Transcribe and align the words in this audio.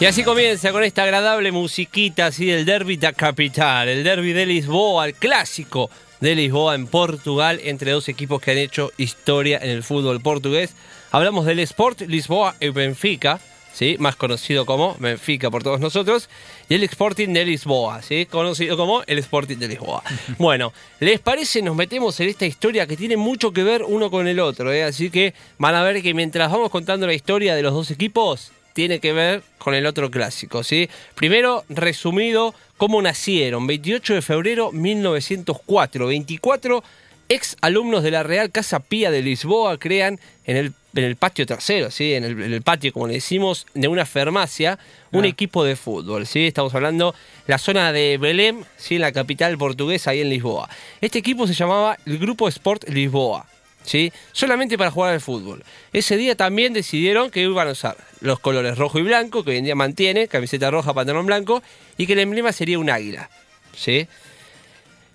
Y 0.00 0.04
así 0.04 0.22
comienza 0.22 0.70
con 0.70 0.84
esta 0.84 1.02
agradable 1.02 1.50
musiquita 1.50 2.26
así 2.26 2.46
del 2.46 2.64
Derby 2.64 2.96
da 2.96 3.12
Capital, 3.12 3.88
el 3.88 4.04
Derby 4.04 4.32
de 4.32 4.46
Lisboa, 4.46 5.06
el 5.06 5.14
clásico 5.14 5.90
de 6.20 6.36
Lisboa 6.36 6.76
en 6.76 6.86
Portugal, 6.86 7.58
entre 7.64 7.90
dos 7.90 8.08
equipos 8.08 8.40
que 8.40 8.52
han 8.52 8.58
hecho 8.58 8.92
historia 8.96 9.58
en 9.60 9.70
el 9.70 9.82
fútbol 9.82 10.20
portugués. 10.20 10.72
Hablamos 11.10 11.46
del 11.46 11.58
Sport 11.58 12.02
Lisboa 12.02 12.54
y 12.60 12.68
Benfica, 12.68 13.40
¿sí? 13.72 13.96
más 13.98 14.14
conocido 14.14 14.64
como 14.66 14.94
Benfica 15.00 15.50
por 15.50 15.64
todos 15.64 15.80
nosotros, 15.80 16.28
y 16.68 16.74
el 16.74 16.84
Sporting 16.84 17.32
de 17.32 17.44
Lisboa, 17.44 18.00
¿sí? 18.00 18.26
conocido 18.26 18.76
como 18.76 19.02
el 19.04 19.18
Sporting 19.18 19.56
de 19.56 19.66
Lisboa. 19.66 20.04
bueno, 20.38 20.72
¿les 21.00 21.18
parece? 21.18 21.60
Nos 21.60 21.74
metemos 21.74 22.20
en 22.20 22.28
esta 22.28 22.46
historia 22.46 22.86
que 22.86 22.96
tiene 22.96 23.16
mucho 23.16 23.52
que 23.52 23.64
ver 23.64 23.82
uno 23.82 24.12
con 24.12 24.28
el 24.28 24.38
otro, 24.38 24.72
¿eh? 24.72 24.84
así 24.84 25.10
que 25.10 25.34
van 25.58 25.74
a 25.74 25.82
ver 25.82 26.00
que 26.02 26.14
mientras 26.14 26.52
vamos 26.52 26.70
contando 26.70 27.04
la 27.04 27.14
historia 27.14 27.56
de 27.56 27.62
los 27.62 27.74
dos 27.74 27.90
equipos, 27.90 28.52
tiene 28.78 29.00
que 29.00 29.12
ver 29.12 29.42
con 29.58 29.74
el 29.74 29.86
otro 29.86 30.08
clásico, 30.08 30.62
¿sí? 30.62 30.88
Primero, 31.16 31.64
resumido, 31.68 32.54
cómo 32.76 33.02
nacieron. 33.02 33.66
28 33.66 34.14
de 34.14 34.22
febrero 34.22 34.70
1904. 34.70 36.06
24 36.06 36.84
ex 37.28 37.56
alumnos 37.60 38.04
de 38.04 38.12
la 38.12 38.22
Real 38.22 38.52
Casa 38.52 38.78
Pía 38.78 39.10
de 39.10 39.20
Lisboa 39.20 39.80
crean 39.80 40.20
en 40.44 40.56
el, 40.56 40.72
en 40.94 41.02
el 41.02 41.16
patio 41.16 41.44
trasero, 41.44 41.90
¿sí? 41.90 42.14
En 42.14 42.22
el, 42.22 42.62
patio, 42.62 42.92
como 42.92 43.08
le 43.08 43.14
decimos, 43.14 43.66
de 43.74 43.88
una 43.88 44.06
farmacia, 44.06 44.78
un 45.10 45.24
ah. 45.24 45.26
equipo 45.26 45.64
de 45.64 45.74
fútbol, 45.74 46.24
¿sí? 46.28 46.46
Estamos 46.46 46.72
hablando 46.72 47.16
la 47.48 47.58
zona 47.58 47.92
de 47.92 48.16
Belém, 48.16 48.62
¿sí? 48.76 48.94
En 48.94 49.00
la 49.00 49.10
capital 49.10 49.58
portuguesa, 49.58 50.12
ahí 50.12 50.20
en 50.20 50.30
Lisboa. 50.30 50.68
Este 51.00 51.18
equipo 51.18 51.48
se 51.48 51.54
llamaba 51.54 51.98
el 52.06 52.16
Grupo 52.18 52.46
Sport 52.46 52.88
Lisboa. 52.90 53.44
¿Sí? 53.88 54.12
solamente 54.32 54.76
para 54.76 54.90
jugar 54.90 55.14
al 55.14 55.20
fútbol. 55.20 55.64
Ese 55.92 56.16
día 56.16 56.36
también 56.36 56.72
decidieron 56.72 57.30
que 57.30 57.40
iban 57.40 57.68
a 57.68 57.72
usar 57.72 57.96
los 58.20 58.38
colores 58.38 58.76
rojo 58.76 58.98
y 58.98 59.02
blanco, 59.02 59.42
que 59.44 59.52
hoy 59.52 59.56
en 59.56 59.64
día 59.64 59.74
mantiene, 59.74 60.28
camiseta 60.28 60.70
roja, 60.70 60.92
pantalón 60.92 61.26
blanco, 61.26 61.62
y 61.96 62.06
que 62.06 62.12
el 62.12 62.20
emblema 62.20 62.52
sería 62.52 62.78
un 62.78 62.90
águila. 62.90 63.30
¿sí? 63.74 64.06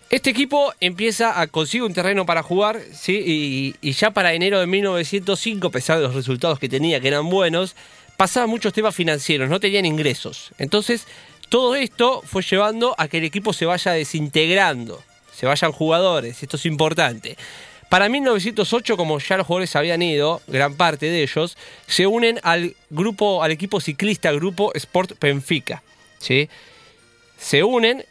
Este 0.10 0.32
equipo 0.32 0.74
empieza 0.80 1.40
a 1.40 1.48
conseguir 1.48 1.84
un 1.84 1.94
terreno 1.94 2.26
para 2.26 2.44
jugar, 2.44 2.82
¿sí? 2.94 3.76
y, 3.82 3.92
ya 3.92 4.12
para 4.12 4.34
enero 4.34 4.60
de 4.60 4.68
1905, 4.68 5.68
a 5.68 5.72
pesar 5.72 5.98
de 5.98 6.04
los 6.04 6.16
resultados 6.16 6.60
que 6.60 6.68
tenía, 6.68 7.00
que 7.00 7.08
eran 7.08 7.30
buenos, 7.30 7.76
pasaban 8.18 8.50
muchos 8.50 8.74
temas 8.74 8.96
financieros, 8.96 9.50
no 9.50 9.60
tenían 9.60 9.86
ingresos. 9.86 10.52
Entonces, 10.58 11.06
todo 11.50 11.76
esto 11.76 12.24
fue 12.26 12.42
llevando 12.42 12.95
a 12.98 13.08
que 13.08 13.20
el 13.20 13.26
equipo 13.26 13.54
se 13.54 13.66
vaya 13.66 13.92
desintegrando, 13.92 15.04
se 15.32 15.45
vayan 15.45 15.72
jugadores, 15.72 16.42
esto 16.42 16.58
es 16.58 16.66
importante. 16.66 17.38
Para 17.93 18.09
1908, 18.09 18.98
como 18.98 19.20
ya 19.20 19.37
los 19.37 19.45
jugadores 19.45 19.76
habían 19.76 20.02
ido, 20.02 20.42
gran 20.48 20.73
parte 20.73 21.05
de 21.05 21.21
ellos, 21.21 21.55
se 21.86 22.08
unen 22.08 22.39
al 22.42 22.76
grupo, 22.89 23.43
al 23.43 23.52
equipo 23.52 23.80
ciclista 23.80 24.31
Grupo 24.31 24.71
Sport 24.73 25.11
Benfica. 25.21 25.83
¿sí? 26.17 26.49
Se 27.37 27.61
unen, 27.61 28.03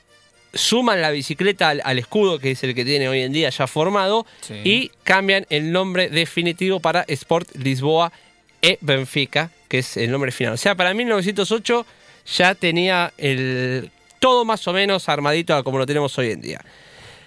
suman 0.54 1.02
la 1.02 1.10
bicicleta 1.10 1.70
al, 1.70 1.98
escudo, 1.98 2.38
que 2.38 2.52
es 2.52 2.62
el 2.62 2.76
que 2.76 2.84
tiene 2.84 3.08
hoy 3.08 3.22
en 3.22 3.32
día 3.32 3.50
ya 3.50 3.66
formado, 3.66 4.24
y 4.62 4.92
cambian 5.02 5.46
el 5.50 5.72
nombre 5.72 6.10
definitivo 6.10 6.78
para 6.78 7.04
Sport 7.08 7.48
Lisboa 7.56 8.12
e 8.62 8.78
Benfica, 8.82 9.50
que 9.66 9.78
es 9.80 9.96
el 9.96 10.12
nombre 10.12 10.30
final. 10.30 10.52
O 10.52 10.58
sea, 10.58 10.76
para 10.76 10.94
1908 10.94 11.86
ya 12.36 12.54
tenía 12.54 13.12
el 13.18 13.90
todo 14.20 14.44
más 14.44 14.64
o 14.68 14.72
menos 14.72 15.08
armadito 15.08 15.64
como 15.64 15.78
lo 15.78 15.86
tenemos 15.86 16.16
hoy 16.18 16.30
en 16.30 16.40
día. 16.40 16.64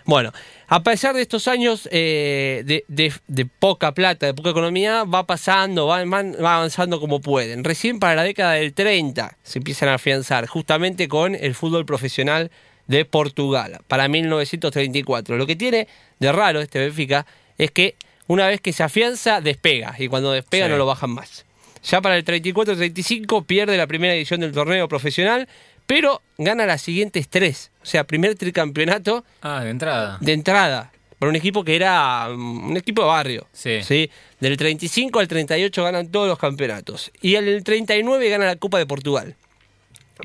Bueno, 0.06 0.32
a 0.68 0.84
pesar 0.84 1.16
de 1.16 1.22
estos 1.22 1.48
años 1.48 1.88
eh, 1.92 2.84
de, 2.88 3.46
poca 3.60 3.94
plata, 3.94 4.26
de 4.26 4.34
poca 4.34 4.50
economía, 4.50 5.04
va 5.04 5.26
pasando, 5.26 5.88
va, 5.88 6.00
avanzando 6.00 7.00
como 7.00 7.22
pueden. 7.22 7.64
Recién 7.64 8.00
para 8.00 8.16
la 8.16 8.24
década 8.24 8.54
del 8.54 8.74
30 8.74 9.38
se 9.44 9.60
empiezan 9.60 9.90
a 9.90 9.96
afianzar, 9.96 10.48
justamente 10.48 11.08
con 11.08 11.36
el 11.36 11.54
fútbol 11.54 11.86
profesional 11.86 12.52
de 12.88 13.06
Portugal, 13.06 13.80
para 13.88 14.08
1934. 14.08 15.38
Lo 15.38 15.46
que 15.46 15.56
tiene 15.56 15.88
de 16.20 16.32
raro 16.32 16.62
este 16.62 16.80
Benfica 16.80 17.26
es 17.58 17.72
que 17.72 17.96
una 18.28 18.48
vez 18.48 18.60
que 18.60 18.74
se 18.74 18.84
afianza, 18.84 19.42
despega, 19.42 19.96
y 20.00 20.08
cuando 20.08 20.32
despega 20.32 20.68
no 20.68 20.78
lo 20.78 20.86
bajan 20.86 21.12
más. 21.12 21.46
Ya 21.84 22.02
para 22.02 22.18
el 22.18 22.26
34-35 22.26 23.46
pierde 23.46 23.78
la 23.78 23.86
primera 23.86 24.16
edición 24.16 24.40
del 24.40 24.52
torneo 24.52 24.88
profesional 24.88 25.48
pero 25.86 26.22
gana 26.38 26.66
las 26.66 26.82
siguientes 26.82 27.28
tres. 27.30 27.72
O 27.82 27.86
sea, 27.86 28.04
primer 28.06 28.36
tricampeonato. 28.36 29.24
Ah, 29.42 29.64
de 29.64 29.70
entrada. 29.70 30.18
De 30.22 30.34
entrada. 30.34 30.92
Por 31.20 31.30
un 31.30 31.36
equipo 31.36 31.64
que 31.64 31.76
era 31.76 32.30
mm, 32.30 32.70
un 32.72 32.78
equipo 32.78 33.04
de 33.04 33.08
barrio. 33.08 33.48
Sí. 33.54 33.82
¿sí? 33.84 34.10
Del 34.40 34.58
35 34.58 35.20
al 35.20 35.28
38 35.28 35.84
ganan 35.84 36.08
todos 36.10 36.28
los 36.28 36.38
campeonatos. 36.38 37.12
Y 37.22 37.36
el 37.36 37.64
39 37.64 38.30
gana 38.30 38.46
la 38.46 38.56
Copa 38.56 38.78
de 38.78 38.86
Portugal. 38.86 39.36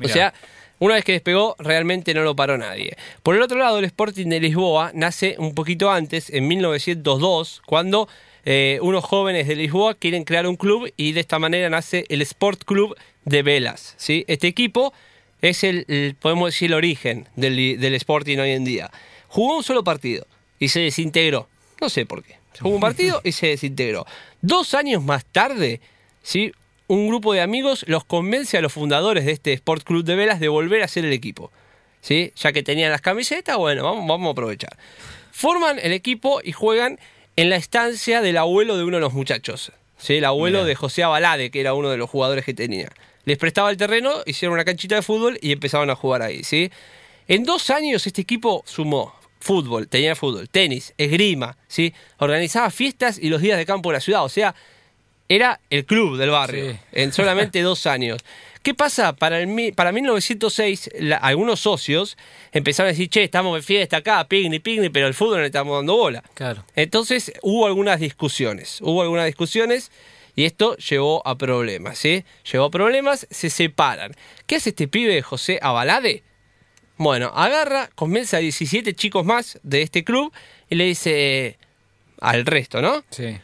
O 0.03 0.07
sea, 0.07 0.33
una 0.79 0.95
vez 0.95 1.03
que 1.03 1.11
despegó, 1.11 1.55
realmente 1.59 2.13
no 2.13 2.23
lo 2.23 2.35
paró 2.35 2.57
nadie. 2.57 2.97
Por 3.23 3.35
el 3.35 3.41
otro 3.41 3.59
lado, 3.59 3.77
el 3.79 3.85
Sporting 3.85 4.27
de 4.27 4.39
Lisboa 4.39 4.91
nace 4.93 5.35
un 5.37 5.53
poquito 5.53 5.91
antes, 5.91 6.29
en 6.29 6.47
1902, 6.47 7.61
cuando 7.65 8.07
eh, 8.45 8.79
unos 8.81 9.03
jóvenes 9.03 9.47
de 9.47 9.55
Lisboa 9.55 9.93
quieren 9.93 10.23
crear 10.23 10.47
un 10.47 10.55
club 10.55 10.91
y 10.97 11.11
de 11.11 11.19
esta 11.19 11.37
manera 11.37 11.69
nace 11.69 12.05
el 12.09 12.21
Sport 12.23 12.63
Club 12.63 12.97
de 13.25 13.43
Velas. 13.43 13.93
¿sí? 13.97 14.25
Este 14.27 14.47
equipo 14.47 14.93
es 15.41 15.63
el, 15.63 16.15
podemos 16.19 16.49
decir, 16.49 16.67
el 16.67 16.75
origen 16.75 17.27
del, 17.35 17.79
del 17.79 17.93
Sporting 17.95 18.37
hoy 18.37 18.51
en 18.51 18.63
día. 18.63 18.91
Jugó 19.27 19.57
un 19.57 19.63
solo 19.63 19.83
partido 19.83 20.27
y 20.59 20.69
se 20.69 20.81
desintegró. 20.81 21.47
No 21.79 21.89
sé 21.89 22.05
por 22.05 22.23
qué. 22.23 22.35
Jugó 22.59 22.75
un 22.75 22.81
partido 22.81 23.21
y 23.23 23.31
se 23.31 23.47
desintegró. 23.47 24.05
Dos 24.41 24.73
años 24.73 25.03
más 25.03 25.25
tarde, 25.25 25.81
¿sí? 26.21 26.51
un 26.87 27.07
grupo 27.07 27.33
de 27.33 27.41
amigos 27.41 27.85
los 27.87 28.03
convence 28.03 28.57
a 28.57 28.61
los 28.61 28.73
fundadores 28.73 29.25
de 29.25 29.31
este 29.31 29.53
Sport 29.53 29.83
Club 29.83 30.03
de 30.03 30.15
Velas 30.15 30.39
de 30.39 30.49
volver 30.49 30.83
a 30.83 30.87
ser 30.87 31.05
el 31.05 31.13
equipo. 31.13 31.51
¿sí? 32.01 32.33
Ya 32.35 32.51
que 32.51 32.63
tenían 32.63 32.91
las 32.91 33.01
camisetas, 33.01 33.57
bueno, 33.57 33.83
vamos, 33.83 34.05
vamos 34.07 34.27
a 34.27 34.31
aprovechar. 34.31 34.77
Forman 35.31 35.79
el 35.81 35.93
equipo 35.93 36.41
y 36.43 36.51
juegan 36.51 36.99
en 37.37 37.49
la 37.49 37.55
estancia 37.55 38.21
del 38.21 38.37
abuelo 38.37 38.77
de 38.77 38.83
uno 38.83 38.97
de 38.97 39.01
los 39.01 39.13
muchachos. 39.13 39.71
¿sí? 39.97 40.15
El 40.15 40.25
abuelo 40.25 40.65
de 40.65 40.75
José 40.75 41.03
Abalade, 41.03 41.49
que 41.49 41.61
era 41.61 41.73
uno 41.73 41.89
de 41.89 41.97
los 41.97 42.09
jugadores 42.09 42.43
que 42.43 42.53
tenía 42.53 42.91
les 43.25 43.37
prestaba 43.37 43.69
el 43.69 43.77
terreno, 43.77 44.11
hicieron 44.25 44.53
una 44.53 44.65
canchita 44.65 44.95
de 44.95 45.01
fútbol 45.01 45.37
y 45.41 45.51
empezaban 45.51 45.89
a 45.89 45.95
jugar 45.95 46.21
ahí, 46.21 46.43
¿sí? 46.43 46.71
En 47.27 47.43
dos 47.43 47.69
años 47.69 48.05
este 48.07 48.21
equipo 48.21 48.63
sumó 48.65 49.13
fútbol, 49.39 49.87
tenía 49.87 50.15
fútbol, 50.15 50.49
tenis, 50.49 50.93
esgrima, 50.97 51.57
¿sí? 51.67 51.93
Organizaba 52.17 52.69
fiestas 52.69 53.17
y 53.19 53.29
los 53.29 53.41
días 53.41 53.57
de 53.57 53.65
campo 53.65 53.89
de 53.89 53.93
la 53.93 54.01
ciudad, 54.01 54.23
o 54.23 54.29
sea, 54.29 54.55
era 55.27 55.61
el 55.69 55.85
club 55.85 56.17
del 56.17 56.29
barrio, 56.29 56.77
en 56.91 57.13
solamente 57.13 57.61
dos 57.63 57.85
años. 57.87 58.21
¿Qué 58.61 58.75
pasa? 58.75 59.13
Para, 59.13 59.39
el, 59.39 59.73
para 59.73 59.91
1906, 59.91 60.91
algunos 61.19 61.61
socios 61.61 62.15
empezaron 62.51 62.89
a 62.89 62.91
decir, 62.91 63.09
che, 63.09 63.23
estamos 63.23 63.55
de 63.55 63.63
fiesta 63.63 63.97
acá, 63.97 64.23
picnic, 64.27 64.61
picnic, 64.61 64.91
pero 64.91 65.07
el 65.07 65.15
fútbol 65.15 65.35
no 65.35 65.41
le 65.41 65.47
estamos 65.47 65.75
dando 65.77 65.95
bola. 65.95 66.21
Claro. 66.35 66.63
Entonces 66.75 67.33
hubo 67.41 67.65
algunas 67.65 67.99
discusiones, 67.99 68.79
hubo 68.81 69.01
algunas 69.01 69.25
discusiones 69.25 69.91
y 70.35 70.45
esto 70.45 70.75
llevó 70.77 71.25
a 71.27 71.37
problemas, 71.37 71.97
¿sí? 71.97 72.23
Llevó 72.51 72.65
a 72.65 72.71
problemas, 72.71 73.27
se 73.29 73.49
separan. 73.49 74.13
¿Qué 74.45 74.55
hace 74.55 74.69
este 74.69 74.87
pibe 74.87 75.21
José 75.21 75.59
Abalade? 75.61 76.23
Bueno, 76.97 77.31
agarra, 77.33 77.89
convence 77.95 78.35
a 78.35 78.39
17 78.39 78.93
chicos 78.93 79.25
más 79.25 79.59
de 79.63 79.81
este 79.81 80.03
club 80.03 80.31
y 80.69 80.75
le 80.75 80.85
dice 80.85 81.57
al 82.19 82.45
resto, 82.45 82.81
¿no? 82.81 83.03
Sí. 83.09 83.37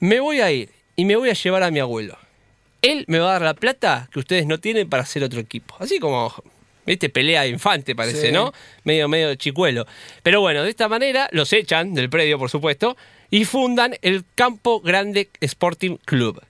Me 0.00 0.20
voy 0.20 0.40
a 0.40 0.50
ir 0.50 0.70
y 0.96 1.04
me 1.04 1.16
voy 1.16 1.30
a 1.30 1.34
llevar 1.34 1.62
a 1.62 1.70
mi 1.70 1.78
abuelo. 1.78 2.18
Él 2.82 3.04
me 3.08 3.18
va 3.18 3.30
a 3.30 3.32
dar 3.34 3.42
la 3.42 3.54
plata 3.54 4.08
que 4.12 4.18
ustedes 4.18 4.46
no 4.46 4.58
tienen 4.58 4.88
para 4.88 5.04
hacer 5.04 5.22
otro 5.22 5.40
equipo. 5.40 5.76
Así 5.78 5.98
como, 5.98 6.32
viste, 6.88 7.08
pelea 7.08 7.42
de 7.42 7.50
infante 7.50 7.94
parece, 7.94 8.32
¿no? 8.32 8.52
Medio, 8.84 9.08
medio 9.08 9.34
chicuelo. 9.36 9.86
Pero 10.22 10.40
bueno, 10.40 10.62
de 10.62 10.70
esta 10.70 10.88
manera 10.88 11.28
los 11.32 11.52
echan 11.52 11.94
del 11.94 12.10
predio, 12.10 12.38
por 12.38 12.50
supuesto, 12.50 12.96
y 13.30 13.44
fundan 13.44 13.96
el 14.02 14.24
Campo 14.34 14.80
Grande 14.80 15.30
Sporting 15.40 15.96
Club. 16.04 16.42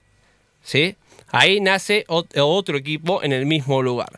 ¿Sí? 0.63 0.95
Ahí 1.31 1.59
nace 1.59 2.05
otro 2.07 2.77
equipo 2.77 3.23
en 3.23 3.33
el 3.33 3.45
mismo 3.45 3.81
lugar. 3.81 4.17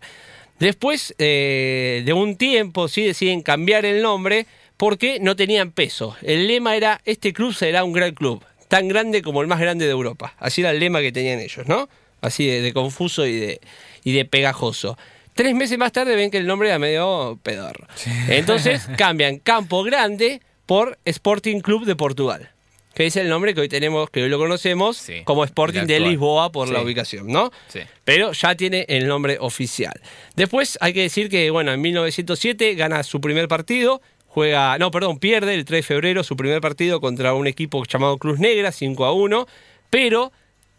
Después 0.60 1.16
eh, 1.18 2.04
de 2.06 2.14
un 2.14 2.36
tiempo, 2.36 2.88
sí 2.88 3.04
deciden 3.04 3.42
cambiar 3.42 3.84
el 3.86 4.02
nombre 4.02 4.46
porque 4.78 5.20
no 5.20 5.36
tenían 5.36 5.72
peso. 5.72 6.16
El 6.22 6.48
lema 6.48 6.76
era, 6.76 7.02
este 7.06 7.34
club 7.34 7.54
será 7.54 7.84
un 7.84 7.94
gran 7.94 8.14
club, 8.14 8.44
tan 8.68 8.88
grande 8.88 9.22
como 9.22 9.42
el 9.42 9.48
más 9.48 9.60
grande 9.60 9.86
de 9.86 9.92
Europa. 9.92 10.36
Así 10.40 10.62
era 10.62 10.72
el 10.72 10.80
lema 10.80 11.02
que 11.02 11.12
tenían 11.12 11.40
ellos, 11.40 11.68
¿no? 11.68 11.90
Así 12.22 12.46
de, 12.48 12.74
confuso 12.74 13.26
y 13.26 13.40
de, 13.40 13.62
y 14.04 14.14
de 14.14 14.26
pegajoso. 14.26 14.98
Tres 15.34 15.56
meses 15.56 15.78
más 15.78 15.92
tarde 15.92 16.16
ven 16.16 16.32
que 16.32 16.38
el 16.38 16.48
nombre 16.48 16.70
era 16.70 16.80
medio 16.80 17.40
pedorro. 17.44 17.88
Entonces 18.28 18.88
cambian 18.98 19.40
Campo 19.40 19.84
Grande 19.84 20.42
por 20.66 20.98
Sporting 21.06 21.60
Club 21.62 21.86
de 21.86 21.96
Portugal 21.96 22.50
que 22.94 23.06
es 23.06 23.16
el 23.16 23.30
nombre 23.30 23.54
que 23.54 23.62
hoy 23.62 23.70
tenemos, 23.70 24.10
que 24.10 24.24
hoy 24.24 24.30
lo 24.30 24.38
conocemos 24.38 25.08
como 25.24 25.44
Sporting 25.44 25.84
de 25.84 26.00
Lisboa 26.00 26.52
por 26.52 26.70
la 26.70 26.82
ubicación, 26.82 27.28
¿no? 27.28 27.52
Sí. 27.68 27.80
Pero 28.04 28.34
ya 28.34 28.56
tiene 28.56 28.86
el 28.90 29.08
nombre 29.08 29.38
oficial. 29.40 29.94
Después 30.36 30.78
hay 30.82 30.94
que 30.94 31.02
decir 31.02 31.30
que, 31.30 31.50
bueno, 31.52 31.72
en 31.72 31.82
1907 31.82 32.76
gana 32.76 33.04
su 33.04 33.22
primer 33.22 33.48
partido, 33.48 34.02
juega, 34.28 34.78
no, 34.78 34.92
perdón, 34.92 35.20
pierde 35.20 35.54
el 35.54 35.66
3 35.66 35.80
de 35.80 35.84
febrero 35.84 36.24
su 36.24 36.36
primer 36.36 36.60
partido 36.60 37.00
contra 37.00 37.34
un 37.34 37.48
equipo 37.48 37.84
llamado 37.86 38.18
Cruz 38.18 38.40
Negra, 38.40 38.72
5 38.72 39.06
a 39.06 39.14
1, 39.14 39.48
pero 39.90 40.32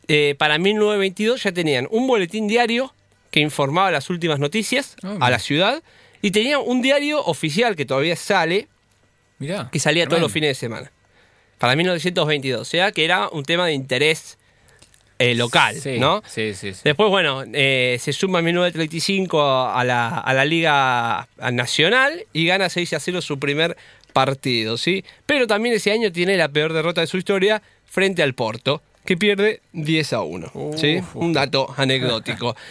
eh, 0.09 0.35
para 0.39 0.59
1922 0.59 1.43
ya 1.43 1.53
tenían 1.53 1.89
un 1.91 2.07
boletín 2.07 2.47
diario 2.47 2.95
que 3.33 3.41
informaba 3.41 3.91
las 3.91 4.11
últimas 4.11 4.39
noticias 4.39 4.95
ah, 5.03 5.17
a 5.19 5.31
la 5.31 5.41
ciudad 5.41 5.83
y 6.21 6.31
tenían 6.31 6.61
un 6.65 6.83
diario 6.83 7.25
oficial 7.25 7.75
que 7.75 7.85
todavía 7.85 8.15
sale, 8.15 8.69
Mirá, 9.41 9.69
que 9.73 9.81
salía 9.81 10.07
todos 10.07 10.23
los 10.23 10.31
fines 10.31 10.51
de 10.51 10.55
semana 10.55 10.93
para 11.59 11.75
1922. 11.75 12.61
O 12.61 12.65
sea 12.65 12.93
que 12.93 13.05
era 13.05 13.29
un 13.29 13.43
tema 13.43 13.67
de 13.67 13.73
interés 13.73 14.39
eh, 15.19 15.35
local, 15.35 15.77
¿no? 15.99 16.23
Sí, 16.27 16.55
sí, 16.55 16.75
sí. 16.75 16.81
Después, 16.85 17.09
bueno, 17.09 17.43
eh, 17.53 17.97
se 18.01 18.13
suma 18.13 18.41
en 18.41 18.47
1935 18.47 19.69
a 19.69 19.83
la, 19.85 20.19
a 20.19 20.35
la 20.35 20.45
Liga 20.45 21.29
Nacional 21.53 22.27
y 22.33 22.47
gana 22.47 22.69
6 22.69 22.93
a 22.93 23.01
0 23.01 23.23
su 23.23 23.39
primer 23.39 23.77
partido, 24.13 24.77
¿sí? 24.77 25.05
Pero 25.25 25.47
también 25.47 25.75
ese 25.75 25.93
año 25.93 26.13
tiene 26.13 26.37
la 26.37 26.49
peor 26.49 26.73
derrota 26.73 27.01
de 27.01 27.07
su 27.07 27.17
historia 27.17 27.63
frente 27.87 28.23
al 28.23 28.35
Porto, 28.35 28.83
que 29.05 29.17
pierde 29.17 29.63
10 29.73 30.13
a 30.13 30.23
1, 30.23 30.53
¿sí? 30.77 31.01
Un 31.15 31.33
dato 31.33 31.73
anecdótico. 31.77 32.55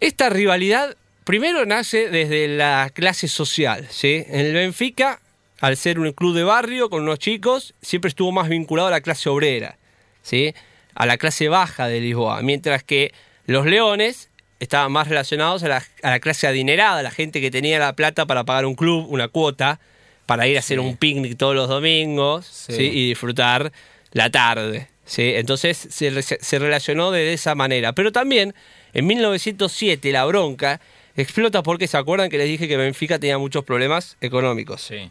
Esta 0.00 0.30
rivalidad 0.30 0.96
primero 1.24 1.66
nace 1.66 2.08
desde 2.08 2.48
la 2.48 2.90
clase 2.92 3.28
social, 3.28 3.86
¿sí? 3.90 4.24
En 4.28 4.46
el 4.46 4.54
Benfica 4.54 5.20
al 5.60 5.76
ser 5.76 5.98
un 5.98 6.12
club 6.12 6.34
de 6.34 6.42
barrio 6.42 6.90
con 6.90 7.02
unos 7.02 7.18
chicos, 7.18 7.74
siempre 7.82 8.08
estuvo 8.08 8.32
más 8.32 8.48
vinculado 8.48 8.88
a 8.88 8.90
la 8.90 9.02
clase 9.02 9.28
obrera, 9.28 9.76
¿sí? 10.22 10.54
a 10.94 11.06
la 11.06 11.18
clase 11.18 11.48
baja 11.48 11.86
de 11.86 12.00
Lisboa, 12.00 12.42
mientras 12.42 12.82
que 12.82 13.12
los 13.46 13.66
leones 13.66 14.30
estaban 14.58 14.90
más 14.92 15.08
relacionados 15.08 15.62
a 15.62 15.82
la, 16.02 16.20
clase 16.20 16.46
adinerada, 16.46 17.02
la 17.02 17.10
gente 17.10 17.40
que 17.40 17.50
tenía 17.50 17.78
la 17.78 17.94
plata 17.94 18.26
para 18.26 18.44
pagar 18.44 18.66
un 18.66 18.74
club, 18.74 19.06
una 19.08 19.28
cuota, 19.28 19.80
para 20.26 20.46
ir 20.46 20.56
a 20.56 20.60
hacer 20.60 20.78
un 20.80 20.96
picnic 20.96 21.36
todos 21.36 21.54
los 21.54 21.68
domingos 21.68 22.66
y 22.68 23.08
disfrutar 23.08 23.72
la 24.12 24.30
tarde. 24.30 24.89
¿Sí? 25.10 25.32
Entonces 25.34 25.88
se, 25.90 26.22
se 26.22 26.58
relacionó 26.58 27.10
de 27.10 27.32
esa 27.32 27.56
manera. 27.56 27.92
Pero 27.92 28.12
también 28.12 28.54
en 28.92 29.06
1907 29.06 30.12
la 30.12 30.24
bronca 30.24 30.80
explota 31.16 31.64
porque 31.64 31.88
se 31.88 31.96
acuerdan 31.96 32.30
que 32.30 32.38
les 32.38 32.46
dije 32.46 32.68
que 32.68 32.76
Benfica 32.76 33.18
tenía 33.18 33.36
muchos 33.36 33.64
problemas 33.64 34.16
económicos. 34.20 34.82
Sí. 34.82 35.10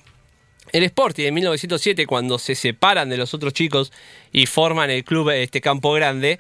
El 0.72 0.84
Sporting 0.84 1.26
en 1.26 1.34
1907, 1.34 2.06
cuando 2.06 2.40
se 2.40 2.56
separan 2.56 3.10
de 3.10 3.18
los 3.18 3.34
otros 3.34 3.54
chicos 3.54 3.92
y 4.32 4.46
forman 4.46 4.90
el 4.90 5.04
club 5.04 5.32
este 5.32 5.60
Campo 5.60 5.92
Grande, 5.92 6.40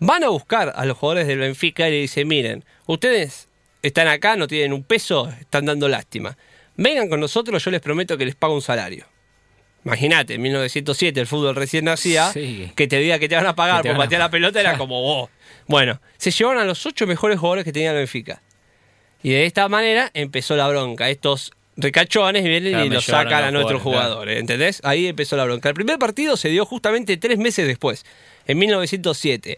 van 0.00 0.24
a 0.24 0.28
buscar 0.28 0.72
a 0.74 0.84
los 0.84 0.98
jugadores 0.98 1.28
del 1.28 1.38
Benfica 1.38 1.86
y 1.88 1.92
le 1.92 2.00
dicen, 2.00 2.26
miren, 2.26 2.64
ustedes 2.86 3.48
están 3.82 4.08
acá, 4.08 4.34
no 4.34 4.48
tienen 4.48 4.72
un 4.72 4.82
peso, 4.82 5.28
están 5.40 5.66
dando 5.66 5.88
lástima. 5.88 6.36
Vengan 6.76 7.08
con 7.08 7.20
nosotros, 7.20 7.62
yo 7.64 7.70
les 7.70 7.80
prometo 7.80 8.18
que 8.18 8.24
les 8.24 8.34
pago 8.34 8.54
un 8.54 8.62
salario. 8.62 9.06
Imagínate, 9.86 10.34
en 10.34 10.42
1907 10.42 11.20
el 11.20 11.28
fútbol 11.28 11.54
recién 11.54 11.84
nacía, 11.84 12.32
que 12.32 12.88
te 12.88 12.98
diga 12.98 13.20
que 13.20 13.28
te 13.28 13.36
van 13.36 13.46
a 13.46 13.54
pagar 13.54 13.84
por 13.84 13.96
patear 13.96 14.20
la 14.20 14.30
pelota 14.30 14.58
era 14.60 14.76
como 14.78 15.00
vos. 15.00 15.30
Bueno, 15.68 16.00
se 16.16 16.32
llevaron 16.32 16.60
a 16.60 16.64
los 16.64 16.84
ocho 16.86 17.06
mejores 17.06 17.38
jugadores 17.38 17.64
que 17.64 17.72
tenía 17.72 17.92
el 17.92 17.98
Benfica. 17.98 18.42
Y 19.22 19.30
de 19.30 19.46
esta 19.46 19.68
manera 19.68 20.10
empezó 20.12 20.56
la 20.56 20.66
bronca. 20.66 21.08
Estos 21.08 21.52
recachones 21.76 22.42
vienen 22.42 22.84
y 22.84 22.90
lo 22.90 23.00
sacan 23.00 23.44
a 23.44 23.52
nuestros 23.52 23.80
jugadores, 23.80 24.40
¿entendés? 24.40 24.80
Ahí 24.82 25.06
empezó 25.06 25.36
la 25.36 25.44
bronca. 25.44 25.68
El 25.68 25.76
primer 25.76 26.00
partido 26.00 26.36
se 26.36 26.48
dio 26.48 26.66
justamente 26.66 27.16
tres 27.16 27.38
meses 27.38 27.64
después, 27.64 28.04
en 28.48 28.58
1907. 28.58 29.56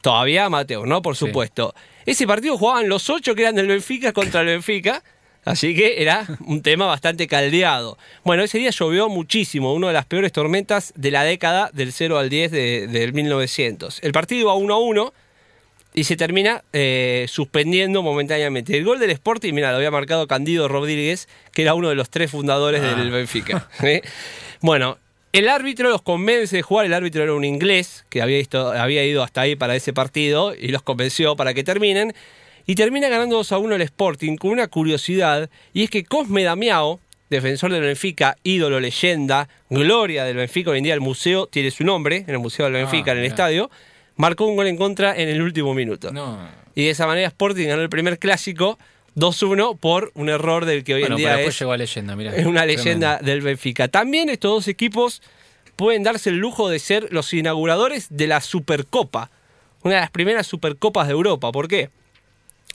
Todavía 0.00 0.48
Mateo, 0.48 0.86
¿no? 0.86 1.02
Por 1.02 1.14
supuesto. 1.14 1.72
Ese 2.04 2.26
partido 2.26 2.58
jugaban 2.58 2.88
los 2.88 3.08
ocho 3.10 3.36
que 3.36 3.42
eran 3.42 3.54
del 3.54 3.68
Benfica 3.68 4.12
contra 4.12 4.40
el 4.40 4.48
Benfica. 4.48 5.04
Así 5.44 5.74
que 5.74 6.02
era 6.02 6.26
un 6.46 6.62
tema 6.62 6.86
bastante 6.86 7.26
caldeado. 7.26 7.98
Bueno, 8.24 8.42
ese 8.42 8.58
día 8.58 8.70
llovió 8.70 9.08
muchísimo, 9.08 9.74
una 9.74 9.88
de 9.88 9.92
las 9.92 10.06
peores 10.06 10.32
tormentas 10.32 10.92
de 10.96 11.10
la 11.10 11.24
década 11.24 11.70
del 11.72 11.92
0 11.92 12.18
al 12.18 12.28
10 12.28 12.50
de, 12.50 12.86
del 12.86 13.12
1900. 13.12 14.00
El 14.02 14.12
partido 14.12 14.42
iba 14.42 14.54
1 14.54 14.74
a 14.74 14.78
1 14.78 15.12
y 15.94 16.04
se 16.04 16.16
termina 16.16 16.62
eh, 16.72 17.26
suspendiendo 17.28 18.02
momentáneamente. 18.02 18.76
El 18.76 18.84
gol 18.84 18.98
del 18.98 19.10
Sporting, 19.10 19.52
mira, 19.52 19.70
lo 19.70 19.76
había 19.76 19.90
marcado 19.90 20.26
Candido 20.26 20.68
Rodríguez, 20.68 21.28
que 21.52 21.62
era 21.62 21.74
uno 21.74 21.88
de 21.88 21.94
los 21.94 22.08
tres 22.08 22.30
fundadores 22.30 22.80
del 22.80 23.08
ah. 23.08 23.10
Benfica. 23.10 23.68
¿eh? 23.82 24.00
Bueno, 24.60 24.98
el 25.32 25.48
árbitro 25.48 25.90
los 25.90 26.02
convence 26.02 26.56
de 26.56 26.62
jugar, 26.62 26.86
el 26.86 26.94
árbitro 26.94 27.22
era 27.22 27.34
un 27.34 27.44
inglés 27.44 28.04
que 28.08 28.22
había, 28.22 28.42
había 28.78 29.04
ido 29.04 29.22
hasta 29.22 29.42
ahí 29.42 29.56
para 29.56 29.74
ese 29.74 29.92
partido 29.92 30.54
y 30.54 30.68
los 30.68 30.82
convenció 30.82 31.36
para 31.36 31.52
que 31.52 31.64
terminen. 31.64 32.14
Y 32.66 32.74
termina 32.74 33.08
ganando 33.08 33.36
2 33.36 33.52
a 33.52 33.58
1 33.58 33.74
el 33.74 33.82
Sporting 33.82 34.36
con 34.36 34.50
una 34.50 34.68
curiosidad, 34.68 35.50
y 35.72 35.84
es 35.84 35.90
que 35.90 36.04
Cosme 36.04 36.44
Damiao, 36.44 37.00
defensor 37.30 37.72
del 37.72 37.82
Benfica, 37.82 38.36
ídolo, 38.44 38.78
leyenda, 38.78 39.48
gloria 39.70 40.24
del 40.24 40.36
Benfica, 40.36 40.70
hoy 40.70 40.78
en 40.78 40.84
día 40.84 40.94
el 40.94 41.00
museo 41.00 41.46
tiene 41.46 41.70
su 41.70 41.84
nombre, 41.84 42.18
en 42.18 42.30
el 42.30 42.38
Museo 42.38 42.66
del 42.66 42.74
Benfica, 42.74 43.10
ah, 43.10 43.14
en 43.14 43.20
el 43.20 43.24
estadio, 43.24 43.70
marcó 44.16 44.46
un 44.46 44.56
gol 44.56 44.66
en 44.66 44.76
contra 44.76 45.16
en 45.16 45.28
el 45.28 45.42
último 45.42 45.74
minuto. 45.74 46.12
Y 46.74 46.84
de 46.84 46.90
esa 46.90 47.06
manera 47.06 47.28
Sporting 47.28 47.66
ganó 47.66 47.82
el 47.82 47.88
primer 47.88 48.18
clásico 48.18 48.78
2-1 49.16 49.78
por 49.78 50.10
un 50.14 50.28
error 50.28 50.64
del 50.64 50.84
que 50.84 50.94
hoy 50.94 51.02
en 51.02 51.16
día 51.16 51.40
es, 51.40 51.60
leyenda, 51.60 52.16
es 52.34 52.46
una 52.46 52.64
leyenda 52.64 53.18
del 53.18 53.40
Benfica. 53.40 53.88
También 53.88 54.28
estos 54.28 54.50
dos 54.50 54.68
equipos 54.68 55.22
pueden 55.76 56.02
darse 56.02 56.30
el 56.30 56.36
lujo 56.36 56.68
de 56.68 56.78
ser 56.78 57.08
los 57.12 57.32
inauguradores 57.32 58.06
de 58.10 58.26
la 58.26 58.40
Supercopa, 58.40 59.30
una 59.82 59.96
de 59.96 60.00
las 60.00 60.10
primeras 60.10 60.46
Supercopas 60.46 61.08
de 61.08 61.12
Europa. 61.12 61.50
¿Por 61.52 61.68
qué? 61.68 61.90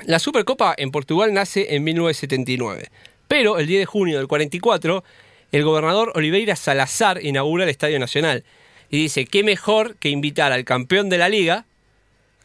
La 0.06 0.20
Supercopa 0.20 0.76
en 0.78 0.92
Portugal 0.92 1.34
nace 1.34 1.76
en 1.76 1.84
1979, 1.84 2.90
pero 3.28 3.58
el 3.58 3.68
10 3.68 3.80
de 3.82 3.86
junio 3.86 4.18
del 4.18 4.28
44 4.28 5.04
el 5.52 5.64
gobernador 5.64 6.12
Oliveira 6.16 6.56
Salazar 6.56 7.24
inaugura 7.24 7.64
el 7.64 7.70
Estadio 7.70 8.00
Nacional 8.00 8.44
y 8.90 8.98
dice, 8.98 9.26
¿qué 9.26 9.44
mejor 9.44 9.96
que 9.96 10.10
invitar 10.10 10.52
al 10.52 10.66
campeón 10.66 11.10
de 11.10 11.18
la 11.18 11.30
liga, 11.30 11.66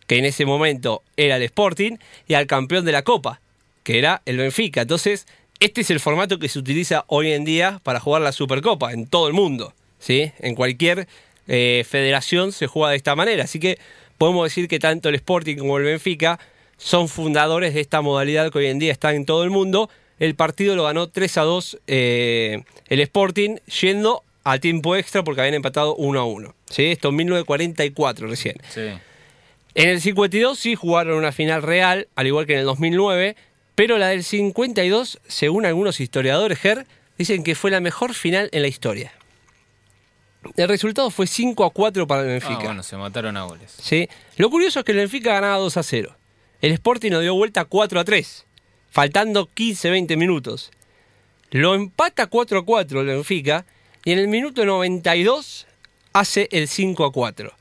que 0.06 0.18
en 0.18 0.24
ese 0.24 0.46
momento 0.46 1.02
era 1.16 1.36
el 1.36 1.42
Sporting, 1.42 1.98
y 2.26 2.34
al 2.34 2.46
campeón 2.46 2.84
de 2.84 2.92
la 2.92 3.02
Copa, 3.02 3.40
que 3.82 3.98
era 3.98 4.22
el 4.24 4.38
Benfica? 4.38 4.82
Entonces, 4.82 5.26
este 5.60 5.82
es 5.82 5.90
el 5.90 6.00
formato 6.00 6.38
que 6.38 6.48
se 6.48 6.58
utiliza 6.58 7.04
hoy 7.06 7.32
en 7.32 7.44
día 7.44 7.80
para 7.82 8.00
jugar 8.00 8.22
la 8.22 8.32
Supercopa 8.32 8.92
en 8.92 9.06
todo 9.06 9.28
el 9.28 9.34
mundo. 9.34 9.74
¿sí? 9.98 10.32
En 10.40 10.54
cualquier 10.54 11.06
eh, 11.48 11.84
federación 11.88 12.52
se 12.52 12.66
juega 12.66 12.90
de 12.90 12.96
esta 12.96 13.14
manera. 13.14 13.44
Así 13.44 13.60
que 13.60 13.78
podemos 14.18 14.44
decir 14.44 14.68
que 14.68 14.78
tanto 14.78 15.08
el 15.08 15.14
Sporting 15.16 15.56
como 15.56 15.78
el 15.78 15.84
Benfica 15.84 16.40
son 16.82 17.08
fundadores 17.08 17.74
de 17.74 17.80
esta 17.80 18.00
modalidad 18.00 18.50
que 18.50 18.58
hoy 18.58 18.66
en 18.66 18.78
día 18.78 18.92
está 18.92 19.14
en 19.14 19.24
todo 19.24 19.44
el 19.44 19.50
mundo. 19.50 19.88
El 20.18 20.34
partido 20.34 20.74
lo 20.74 20.84
ganó 20.84 21.08
3 21.08 21.38
a 21.38 21.42
2 21.42 21.78
eh, 21.86 22.64
el 22.88 23.00
Sporting, 23.00 23.56
yendo 23.80 24.24
a 24.44 24.58
tiempo 24.58 24.96
extra 24.96 25.22
porque 25.22 25.40
habían 25.40 25.54
empatado 25.54 25.94
1 25.94 26.20
a 26.20 26.24
1. 26.24 26.54
¿sí? 26.68 26.86
Esto 26.86 27.10
en 27.10 27.16
1944 27.16 28.26
recién. 28.26 28.56
En 29.74 29.88
el 29.88 30.00
52 30.00 30.58
sí 30.58 30.74
jugaron 30.74 31.16
una 31.16 31.30
final 31.30 31.62
real, 31.62 32.08
al 32.16 32.26
igual 32.26 32.46
que 32.46 32.54
en 32.54 32.60
el 32.60 32.64
2009, 32.64 33.36
pero 33.74 33.96
la 33.96 34.08
del 34.08 34.24
52, 34.24 35.20
según 35.28 35.64
algunos 35.64 36.00
historiadores, 36.00 36.58
Ger, 36.58 36.86
dicen 37.16 37.44
que 37.44 37.54
fue 37.54 37.70
la 37.70 37.80
mejor 37.80 38.12
final 38.12 38.48
en 38.52 38.62
la 38.62 38.68
historia. 38.68 39.12
El 40.56 40.68
resultado 40.68 41.10
fue 41.10 41.28
5 41.28 41.64
a 41.64 41.70
4 41.70 42.06
para 42.08 42.22
el 42.22 42.28
Benfica. 42.28 42.58
Ah, 42.58 42.64
bueno, 42.64 42.82
se 42.82 42.96
mataron 42.96 43.36
a 43.36 43.44
goles. 43.44 43.72
¿Sí? 43.80 44.08
Lo 44.36 44.50
curioso 44.50 44.80
es 44.80 44.84
que 44.84 44.90
el 44.92 44.98
Benfica 44.98 45.34
ganaba 45.34 45.56
2 45.58 45.76
a 45.76 45.82
0. 45.84 46.16
El 46.62 46.70
Sporting 46.70 47.10
nos 47.10 47.22
dio 47.22 47.34
vuelta 47.34 47.64
4 47.64 47.98
a 47.98 48.04
3, 48.04 48.46
faltando 48.88 49.50
15-20 49.52 50.16
minutos. 50.16 50.70
Lo 51.50 51.74
empata 51.74 52.28
4 52.28 52.60
a 52.60 52.64
4 52.64 53.00
el 53.00 53.06
Benfica 53.08 53.66
y 54.04 54.12
en 54.12 54.20
el 54.20 54.28
minuto 54.28 54.64
92 54.64 55.66
hace 56.12 56.48
el 56.52 56.68
5 56.68 57.04
a 57.04 57.10
4. 57.10 57.52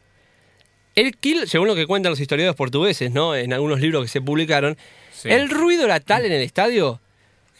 El 0.93 1.17
kill, 1.17 1.48
según 1.48 1.67
lo 1.67 1.74
que 1.74 1.88
cuentan 1.88 2.12
los 2.12 2.20
historiadores 2.20 2.55
portugueses, 2.55 3.12
¿no? 3.12 3.34
En 3.36 3.53
algunos 3.53 3.81
libros 3.81 4.03
que 4.03 4.08
se 4.08 4.22
publicaron, 4.22 4.77
el 5.24 5.50
ruido 5.50 5.86
era 5.86 6.00
tal 6.00 6.25
en 6.25 6.34
el 6.34 6.43
estadio 6.43 7.01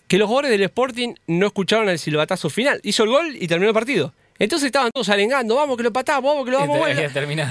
que 0.08 0.20
los 0.20 0.28
jugadores 0.28 0.52
del 0.52 0.62
Sporting 0.62 1.16
no 1.26 1.48
escucharon 1.48 1.90
el 1.90 1.98
silbatazo 1.98 2.52
final. 2.52 2.80
Hizo 2.84 3.02
el 3.04 3.10
gol 3.10 3.36
y 3.36 3.48
terminó 3.48 3.70
el 3.70 3.74
partido. 3.74 4.14
Entonces 4.42 4.66
estaban 4.66 4.90
todos 4.92 5.08
arengando, 5.10 5.54
vamos 5.54 5.78
que 5.78 5.84
lo 5.84 5.94
patamos, 5.94 6.32
vamos 6.32 6.46
que 6.46 6.52
lo 6.52 6.58
vamos. 6.58 6.80
Bueno. 6.80 7.00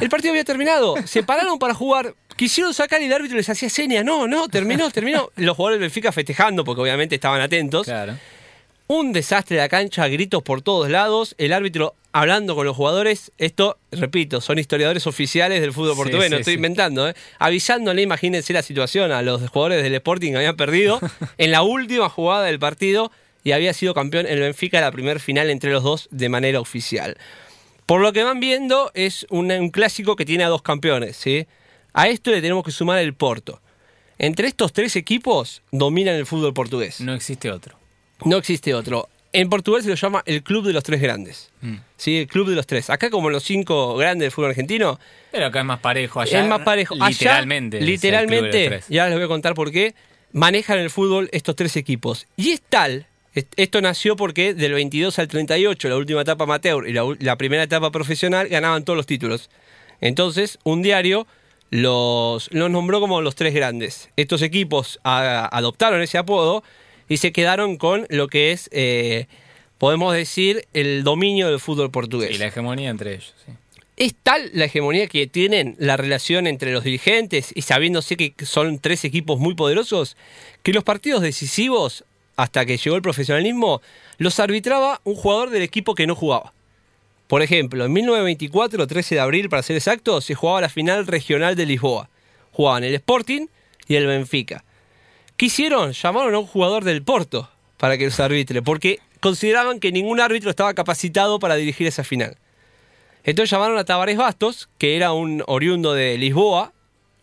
El 0.01 0.11
partido 0.11 0.33
había 0.33 0.43
terminado. 0.43 0.97
Se 1.05 1.23
pararon 1.23 1.57
para 1.57 1.73
jugar. 1.73 2.15
Quisieron 2.35 2.75
sacar 2.75 3.01
y 3.01 3.05
el 3.05 3.13
árbitro 3.13 3.37
les 3.37 3.49
hacía 3.49 3.71
señas. 3.71 4.05
No, 4.05 4.27
no, 4.27 4.49
terminó, 4.49 4.91
terminó. 4.91 5.31
Los 5.37 5.57
jugadores 5.57 5.79
del 5.79 5.89
Benfica 5.89 6.11
festejando 6.11 6.65
porque 6.65 6.83
obviamente 6.83 7.15
estaban 7.15 7.41
atentos. 7.41 7.87
Claro. 7.87 8.17
Un 8.89 9.13
desastre 9.13 9.57
de 9.57 9.63
la 9.63 9.69
cancha, 9.69 10.09
gritos 10.09 10.43
por 10.43 10.63
todos 10.63 10.91
lados. 10.91 11.37
El 11.39 11.53
árbitro 11.53 11.95
hablando 12.11 12.57
con 12.57 12.67
los 12.67 12.77
jugadores. 12.77 13.31
Esto, 13.39 13.79
repito, 13.93 14.41
son 14.41 14.59
historiadores 14.59 15.07
oficiales 15.07 15.61
del 15.61 15.73
fútbol 15.73 15.93
Sí, 15.95 15.97
portugués, 16.03 16.29
no 16.29 16.39
estoy 16.39 16.55
sí. 16.55 16.59
inventando. 16.59 17.09
¿eh? 17.09 17.15
Avisándole, 17.39 18.03
imagínense 18.03 18.53
la 18.53 18.63
situación 18.63 19.13
a 19.13 19.23
los 19.23 19.49
jugadores 19.49 19.85
del 19.85 19.95
Sporting 19.95 20.33
que 20.33 20.39
habían 20.39 20.57
perdido 20.57 20.99
en 21.39 21.53
la 21.53 21.63
última 21.63 22.09
jugada 22.09 22.43
del 22.47 22.59
partido 22.59 23.13
y 23.45 23.53
había 23.53 23.73
sido 23.73 23.95
campeón 23.95 24.27
el 24.27 24.41
Benfica 24.41 24.81
la 24.81 24.93
primer 24.93 25.21
final 25.21 25.51
entre 25.51 25.71
los 25.71 25.83
dos 25.83 26.09
de 26.11 26.29
manera 26.29 26.61
oficial. 26.61 27.17
Por 27.87 28.01
lo 28.01 28.13
que 28.13 28.23
van 28.23 28.41
viendo, 28.41 28.91
es 28.95 29.27
un, 29.31 29.51
un 29.51 29.71
clásico 29.71 30.17
que 30.17 30.25
tiene 30.25 30.45
a 30.45 30.49
dos 30.49 30.63
campeones. 30.63 31.17
¿sí? 31.17 31.47
A 31.93 32.09
esto 32.09 32.31
le 32.31 32.41
tenemos 32.41 32.65
que 32.65 32.71
sumar 32.71 32.99
el 32.99 33.15
Porto. 33.15 33.61
Entre 34.19 34.49
estos 34.49 34.73
tres 34.73 34.97
equipos 34.97 35.63
dominan 35.73 36.15
el 36.15 36.27
fútbol 36.27 36.53
portugués. 36.53 37.01
No 37.01 37.15
existe 37.15 37.51
otro. 37.51 37.77
No 38.25 38.37
existe 38.37 38.75
otro. 38.75 39.09
En 39.33 39.49
Portugal 39.49 39.83
se 39.83 39.89
lo 39.89 39.95
llama 39.95 40.23
el 40.27 40.43
Club 40.43 40.67
de 40.67 40.73
los 40.73 40.83
Tres 40.83 41.01
Grandes. 41.01 41.51
Mm. 41.61 41.77
Sí, 41.97 42.19
el 42.19 42.27
Club 42.27 42.49
de 42.49 42.57
los 42.57 42.67
Tres. 42.67 42.91
Acá, 42.91 43.11
como 43.11 43.31
los 43.31 43.45
cinco 43.45 43.97
grandes 43.97 44.27
del 44.27 44.31
fútbol 44.33 44.51
argentino, 44.51 44.99
Pero 45.31 45.47
acá 45.47 45.61
es 45.61 45.65
más 45.65 45.81
parejo. 45.81 46.21
Allá 46.21 46.43
es 46.43 46.49
más 46.49 46.61
parejo. 46.63 46.97
Literalmente. 46.97 47.81
literalmente, 47.81 48.67
tres. 48.67 48.87
ya 48.89 49.07
les 49.07 49.15
voy 49.15 49.25
a 49.25 49.29
contar 49.29 49.55
por 49.55 49.71
qué, 49.71 49.95
manejan 50.33 50.79
el 50.79 50.91
fútbol 50.91 51.29
estos 51.33 51.55
tres 51.55 51.77
equipos. 51.77 52.27
Y 52.37 52.51
es 52.51 52.61
tal, 52.61 53.07
esto 53.35 53.81
nació 53.81 54.17
porque 54.17 54.55
del 54.55 54.73
22 54.73 55.19
al 55.19 55.29
38, 55.29 55.89
la 55.89 55.97
última 55.97 56.23
etapa 56.23 56.45
amateur 56.45 56.89
y 56.89 56.93
la, 56.93 57.37
primera 57.37 57.63
etapa 57.63 57.91
profesional, 57.91 58.49
ganaban 58.49 58.85
todos 58.85 58.97
los 58.97 59.07
títulos. 59.07 59.51
Entonces, 60.01 60.59
un 60.65 60.83
diario 60.83 61.27
los, 61.71 62.49
los 62.53 62.71
nombró 62.71 63.01
como 63.01 63.21
los 63.21 63.35
tres 63.37 63.55
grandes. 63.55 64.11
Estos 64.17 64.43
equipos 64.43 64.99
a- 65.05 65.47
adoptaron 65.57 66.03
ese 66.03 66.19
apodo 66.19 66.65
y 67.09 67.19
se 67.19 67.33
quedaron 67.33 67.77
con 67.77 68.07
lo 68.11 68.29
que 68.29 68.53
es, 68.53 68.69
eh, 68.73 69.27
podemos 69.79 70.15
decir, 70.15 70.67
el 70.75 71.05
dominio 71.05 71.49
del 71.49 71.61
fútbol 71.61 71.91
portugués. 71.91 72.31
Y 72.33 72.39
la 72.39 72.47
hegemonía 72.47 72.91
entre 72.91 73.13
ellos. 73.15 73.35
sí. 73.47 73.53
Es 73.97 74.15
tal 74.23 74.51
la 74.55 74.65
hegemonía 74.65 75.09
que 75.09 75.27
tienen 75.27 75.77
la 75.79 75.99
relación 75.99 76.47
entre 76.47 76.73
los 76.73 76.85
dirigentes 76.85 77.53
y 77.55 77.61
sabiéndose 77.63 78.17
que 78.17 78.33
son 78.47 78.79
tres 78.79 79.05
equipos 79.05 79.39
muy 79.39 79.55
poderosos, 79.55 80.17
que 80.63 80.73
los 80.73 80.85
partidos 80.85 81.21
decisivos, 81.21 82.05
hasta 82.41 82.65
que 82.65 82.79
llegó 82.79 82.97
el 82.97 83.03
profesionalismo, 83.03 83.83
los 84.17 84.41
arbitraba 84.41 85.03
un 85.05 85.15
jugador 85.15 85.51
del 85.51 85.61
equipo 85.61 85.95
que 85.95 86.07
no 86.07 86.15
jugaba. 86.15 86.55
Por 87.27 87.43
ejemplo, 87.43 87.85
en 87.85 87.93
1924, 87.93 88.87
13 88.87 89.15
de 89.17 89.21
abril 89.21 89.51
para 89.51 89.63
ser 89.63 89.77
exacto, 89.77 90.23
se 90.23 90.35
jugaba 90.35 90.63
la 90.63 90.71
final 90.71 91.07
regional 91.07 91.55
de 91.55 91.67
Lisboa. 91.67 92.09
Jugaban 92.53 92.83
el 92.83 92.95
Sporting 92.95 93.49
y 93.87 93.97
el 93.97 94.07
Benfica. 94.07 94.65
¿Qué 95.37 95.47
hicieron? 95.47 95.93
Llamaron 95.93 96.35
a 96.35 96.39
un 96.39 96.47
jugador 96.47 96.83
del 96.83 97.03
Porto 97.03 97.51
para 97.77 97.99
que 97.99 98.07
los 98.07 98.19
arbitre, 98.19 98.63
porque 98.63 99.01
consideraban 99.21 99.79
que 99.79 99.93
ningún 99.93 100.19
árbitro 100.19 100.49
estaba 100.49 100.73
capacitado 100.73 101.41
para 101.41 101.57
dirigir 101.57 101.87
esa 101.87 102.05
final. 102.05 102.39
Entonces 103.23 103.51
llamaron 103.51 103.77
a 103.77 103.85
Tavares 103.85 104.17
Bastos, 104.17 104.71
que 104.79 104.97
era 104.97 105.13
un 105.13 105.45
oriundo 105.47 105.93
de 105.93 106.17
Lisboa, 106.17 106.73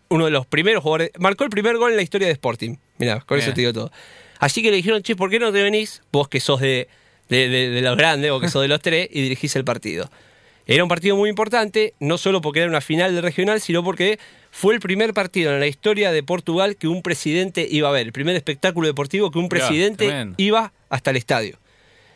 uno 0.09 0.25
de 0.25 0.31
los 0.31 0.45
primeros 0.45 0.83
jugadores, 0.83 1.09
marcó 1.17 1.43
el 1.43 1.49
primer 1.49 1.77
gol 1.77 1.89
en 1.89 1.97
la 1.97 2.03
historia 2.03 2.27
de 2.27 2.33
Sporting. 2.33 2.75
Mirá, 2.99 3.21
con 3.21 3.39
eso 3.39 3.51
te 3.51 3.61
digo 3.61 3.73
todo. 3.73 3.91
Así 4.39 4.61
que 4.61 4.69
le 4.71 4.77
dijeron, 4.77 5.01
che, 5.03 5.15
¿por 5.15 5.29
qué 5.29 5.39
no 5.39 5.51
te 5.51 5.61
venís? 5.63 6.01
Vos 6.11 6.27
que 6.27 6.39
sos 6.39 6.59
de, 6.61 6.87
de, 7.29 7.49
de- 7.49 7.69
de 7.69 7.81
los 7.81 7.97
grandes, 7.97 8.31
vos 8.31 8.41
que 8.41 8.49
sos 8.49 8.61
de 8.61 8.67
los 8.67 8.81
tres, 8.81 9.07
y 9.11 9.21
dirigís 9.21 9.55
el 9.55 9.63
partido. 9.63 10.09
Era 10.69 10.83
un 10.83 10.89
partido 10.89 11.15
muy 11.15 11.29
importante, 11.29 11.93
no 11.99 12.17
solo 12.17 12.41
porque 12.41 12.59
era 12.59 12.69
una 12.69 12.81
final 12.81 13.13
del 13.15 13.23
regional, 13.23 13.61
sino 13.61 13.83
porque 13.85 14.19
fue 14.51 14.73
el 14.73 14.81
primer 14.81 15.13
partido 15.13 15.53
en 15.53 15.61
la 15.61 15.67
historia 15.67 16.11
de 16.11 16.23
Portugal 16.23 16.75
que 16.75 16.89
un 16.89 17.01
presidente 17.01 17.65
iba 17.69 17.87
a 17.87 17.91
ver, 17.93 18.05
el 18.07 18.11
primer 18.11 18.35
espectáculo 18.35 18.85
deportivo 18.87 19.31
que 19.31 19.39
un 19.39 19.47
presidente 19.47 20.27
iba 20.35 20.73
hasta 20.89 21.11
el 21.11 21.17
estadio. 21.17 21.57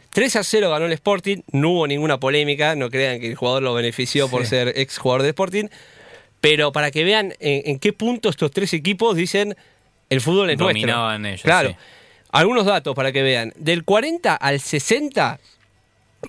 3 0.09 0.35
a 0.35 0.43
0 0.43 0.69
ganó 0.69 0.85
el 0.87 0.91
Sporting, 0.91 1.37
no 1.53 1.69
hubo 1.69 1.87
ninguna 1.87 2.19
polémica, 2.19 2.75
no 2.75 2.89
crean 2.89 3.21
que 3.21 3.27
el 3.27 3.35
jugador 3.35 3.63
lo 3.63 3.73
benefició 3.73 4.27
por 4.27 4.43
Sí. 4.43 4.49
ser 4.49 4.73
ex 4.75 4.97
jugador 4.97 5.21
de 5.23 5.29
Sporting, 5.29 5.65
pero 6.41 6.73
para 6.73 6.91
que 6.91 7.05
vean 7.05 7.33
en, 7.39 7.61
en 7.65 7.79
qué 7.79 7.93
punto 7.93 8.27
estos 8.29 8.51
tres 8.51 8.73
equipos 8.73 9.15
dicen 9.15 9.55
el 10.09 10.19
fútbol 10.19 10.49
es 10.49 10.57
Dominaban 10.57 11.21
nuestro. 11.21 11.29
ellos, 11.29 11.41
Claro. 11.43 11.69
sí. 11.69 11.75
Algunos 12.31 12.65
datos 12.65 12.95
para 12.95 13.11
que 13.11 13.21
vean. 13.21 13.53
Del 13.55 13.83
40 13.83 14.35
al 14.35 14.59
60, 14.59 15.39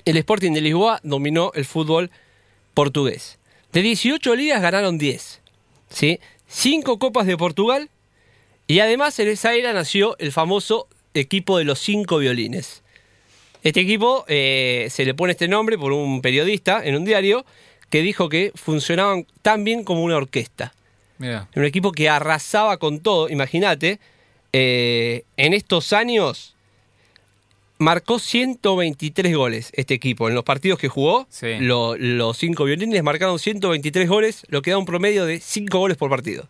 el 0.05 0.17
Sporting 0.17 0.53
de 0.53 0.61
Lisboa 0.61 1.01
dominó 1.03 1.53
el 1.55 1.65
fútbol 1.65 2.11
portugués. 2.75 3.39
De 3.73 3.83
18 3.83 4.35
ligas 4.35 4.61
ganaron 4.61 4.99
10. 4.99 5.41
¿sí? 5.89 6.21
5 6.49 6.99
copas 6.99 7.27
de 7.27 7.37
Portugal. 7.37 7.89
Y 8.67 8.81
además 8.81 9.19
en 9.19 9.29
esa 9.29 9.55
era 9.55 9.73
nació 9.73 10.17
el 10.19 10.33
famoso 10.33 10.89
equipo 11.15 11.59
de 11.59 11.65
los 11.65 11.79
cinco 11.79 12.19
violines. 12.19 12.83
Este 13.63 13.81
equipo 13.81 14.25
eh, 14.29 14.89
se 14.91 15.05
le 15.05 15.15
pone 15.15 15.33
este 15.33 15.47
nombre 15.47 15.79
por 15.79 15.93
un 15.93 16.21
periodista 16.21 16.85
en 16.85 16.97
un 16.97 17.05
diario 17.05 17.45
que 17.91 18.03
dijo 18.03 18.29
que 18.29 18.53
funcionaban 18.55 19.27
tan 19.43 19.65
bien 19.65 19.85
como 19.85 20.03
una 20.03 20.17
orquesta. 20.17 20.75
Un 21.55 21.65
equipo 21.65 21.93
que 21.93 22.09
arrasaba 22.09 22.79
con 22.79 22.99
todo, 22.99 23.29
imagínate, 23.29 24.01
eh, 24.53 25.25
en 25.37 25.55
estos 25.55 25.93
años 25.93 26.55
marcó 27.79 28.19
123 28.19 29.35
goles 29.35 29.71
este 29.75 29.95
equipo. 29.95 30.29
En 30.29 30.35
los 30.35 30.45
partidos 30.45 30.79
que 30.79 30.89
jugó, 30.89 31.27
Sí. 31.31 31.57
lo- 31.59 31.97
los 31.97 32.37
cinco 32.39 32.65
violines 32.65 33.03
marcaron 33.03 33.39
123 33.39 34.09
goles, 34.09 34.45
lo 34.49 34.63
que 34.63 34.71
da 34.71 34.79
un 34.79 34.85
promedio 34.87 35.25
de 35.27 35.41
5 35.41 35.79
goles 35.79 35.97
por 35.97 36.11
partido. 36.11 36.49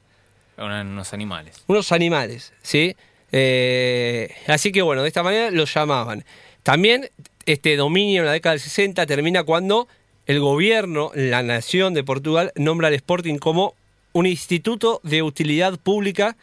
Unos 0.58 1.12
animales. 1.14 1.62
Unos 1.66 1.90
animales, 1.92 2.52
¿sí? 2.62 2.94
Eh, 3.32 4.34
así 4.46 4.70
que 4.72 4.82
bueno, 4.82 5.02
de 5.02 5.08
esta 5.08 5.22
manera 5.22 5.50
los 5.50 5.72
llamaban. 5.74 6.24
También 6.62 7.08
este 7.46 7.76
dominio 7.76 8.20
en 8.20 8.26
la 8.26 8.32
década 8.32 8.52
del 8.52 8.60
60 8.60 9.06
termina 9.06 9.42
cuando 9.44 9.88
el 10.26 10.38
gobierno, 10.38 11.10
la 11.14 11.42
nación 11.42 11.94
de 11.94 12.04
Portugal, 12.04 12.52
nombra 12.56 12.88
al 12.88 12.94
Sporting 12.94 13.38
como 13.38 13.74
un 14.12 14.26
instituto 14.26 15.00
de 15.02 15.22
utilidad 15.22 15.78
pública 15.80 16.36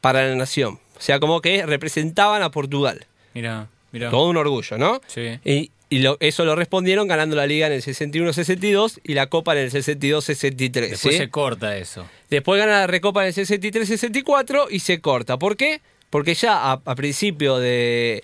para 0.00 0.26
la 0.26 0.34
nación. 0.34 0.80
O 1.00 1.02
sea, 1.02 1.18
como 1.18 1.40
que 1.40 1.66
representaban 1.66 2.42
a 2.42 2.50
Portugal. 2.52 3.06
Mira, 3.34 3.66
mira. 3.90 4.10
Todo 4.10 4.28
un 4.28 4.36
orgullo, 4.36 4.76
¿no? 4.78 5.00
Sí. 5.08 5.38
Y, 5.44 5.70
y 5.88 5.98
lo- 6.00 6.18
eso 6.20 6.44
lo 6.44 6.54
respondieron 6.54 7.08
ganando 7.08 7.34
la 7.34 7.46
liga 7.46 7.66
en 7.66 7.72
el 7.72 7.82
61-62 7.82 9.00
y 9.02 9.14
la 9.14 9.26
copa 9.28 9.54
en 9.54 9.64
el 9.64 9.70
62-63. 9.72 10.70
Después 10.72 11.00
¿sí? 11.00 11.16
se 11.16 11.30
corta 11.30 11.76
eso. 11.76 12.06
Después 12.28 12.60
gana 12.60 12.80
la 12.80 12.86
Recopa 12.86 13.26
en 13.26 13.28
el 13.28 13.34
63-64 13.34 14.66
y 14.70 14.80
se 14.80 15.00
corta. 15.00 15.38
¿Por 15.38 15.56
qué? 15.56 15.80
Porque 16.10 16.34
ya 16.34 16.70
a, 16.72 16.80
a 16.84 16.94
principio 16.94 17.58
de, 17.58 18.22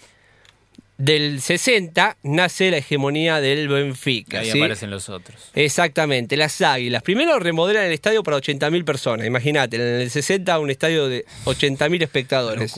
del 0.99 1.41
60 1.43 2.17
nace 2.23 2.71
la 2.71 2.79
hegemonía 2.79 3.41
del 3.41 3.69
Benfica. 3.69 4.41
Ahí 4.41 4.51
¿sí? 4.51 4.59
aparecen 4.59 4.91
los 4.91 5.09
otros. 5.09 5.51
Exactamente, 5.55 6.37
las 6.37 6.61
águilas. 6.63 7.03
Primero 7.03 7.39
remodelan 7.39 7.85
el 7.85 7.93
estadio 7.93 8.23
para 8.23 8.39
80.000 8.39 8.85
personas. 8.85 9.27
Imagínate, 9.27 9.77
en 9.77 9.83
el 10.01 10.11
60 10.11 10.59
un 10.59 10.71
estadio 10.71 11.09
de 11.09 11.25
80.000 11.45 12.03
espectadores. 12.03 12.75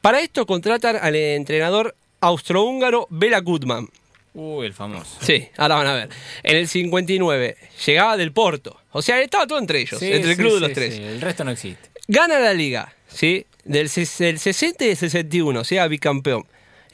Para 0.00 0.20
esto 0.20 0.44
contratan 0.46 0.96
al 1.00 1.14
entrenador 1.16 1.94
austrohúngaro 2.20 3.06
Bela 3.10 3.40
Gutmann. 3.40 3.88
Uy, 4.34 4.66
el 4.66 4.74
famoso. 4.74 5.16
Sí, 5.22 5.48
ahora 5.56 5.76
van 5.76 5.86
a 5.86 5.94
ver. 5.94 6.08
En 6.42 6.56
el 6.56 6.68
59 6.68 7.56
llegaba 7.86 8.16
del 8.16 8.32
Porto. 8.32 8.78
O 8.92 9.00
sea, 9.00 9.20
estaba 9.20 9.46
todo 9.46 9.58
entre 9.58 9.80
ellos, 9.80 9.98
Sí, 9.98 10.12
entre 10.12 10.30
el 10.32 10.36
sí, 10.36 10.42
club 10.42 10.52
de 10.52 10.58
sí, 10.58 10.60
los 10.64 10.72
tres. 10.72 10.94
sí, 10.94 11.02
El 11.02 11.20
resto 11.20 11.44
no 11.44 11.50
existe. 11.52 11.88
Gana 12.08 12.38
la 12.38 12.52
liga, 12.52 12.92
¿sí? 13.08 13.46
Del, 13.64 13.88
ses- 13.88 14.18
del 14.18 14.38
60 14.38 14.84
y 14.84 14.88
del 14.88 14.96
61, 14.96 15.60
o 15.60 15.64
sea, 15.64 15.88
bicampeón. 15.88 16.44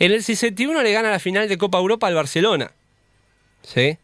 En 0.03 0.11
el 0.11 0.25
61 0.25 0.83
le 0.83 0.91
gana 0.93 1.11
la 1.11 1.21
final 1.21 1.49
de 1.49 1.57
Copa 1.57 1.79
Europa 1.79 2.09
al 2.09 2.15
Barcelona. 2.17 2.73
¿Sí? 3.63 3.97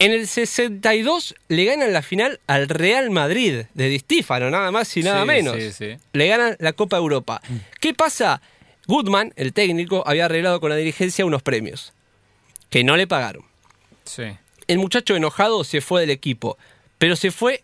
En 0.00 0.10
el 0.10 0.26
62 0.26 1.36
le 1.46 1.64
ganan 1.64 1.92
la 1.92 2.02
final 2.02 2.40
al 2.48 2.68
Real 2.68 3.08
Madrid 3.10 3.66
de 3.72 3.88
Di 3.88 4.00
Stífano, 4.00 4.50
nada 4.50 4.72
más 4.72 4.96
y 4.96 5.02
nada 5.04 5.20
Sí, 5.20 5.26
menos. 5.28 5.56
sí, 5.56 5.70
sí. 5.70 5.96
Le 6.12 6.26
ganan 6.26 6.56
la 6.58 6.72
Copa 6.72 6.96
Europa. 6.96 7.40
¿Qué 7.80 7.94
pasa? 7.94 8.42
Goodman, 8.88 9.32
el 9.36 9.52
técnico, 9.52 10.02
había 10.08 10.24
arreglado 10.24 10.60
con 10.60 10.70
la 10.70 10.76
dirigencia 10.76 11.24
unos 11.24 11.42
premios 11.42 11.92
que 12.68 12.82
no 12.82 12.96
le 12.96 13.06
pagaron. 13.06 13.44
Sí. 14.04 14.24
El 14.66 14.78
muchacho 14.78 15.14
enojado 15.14 15.62
se 15.62 15.80
fue 15.80 16.00
del 16.00 16.10
equipo, 16.10 16.58
pero 16.98 17.14
se 17.14 17.30
fue 17.30 17.62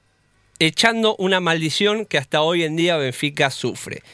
echando 0.61 1.17
una 1.17 1.41
maldición 1.41 2.07
que 2.07 2.19
hasta 2.19 2.43
hoy 2.43 2.62
en 2.62 2.77
día 2.77 2.97
Benfica 2.99 3.50
sufre. 3.50 4.05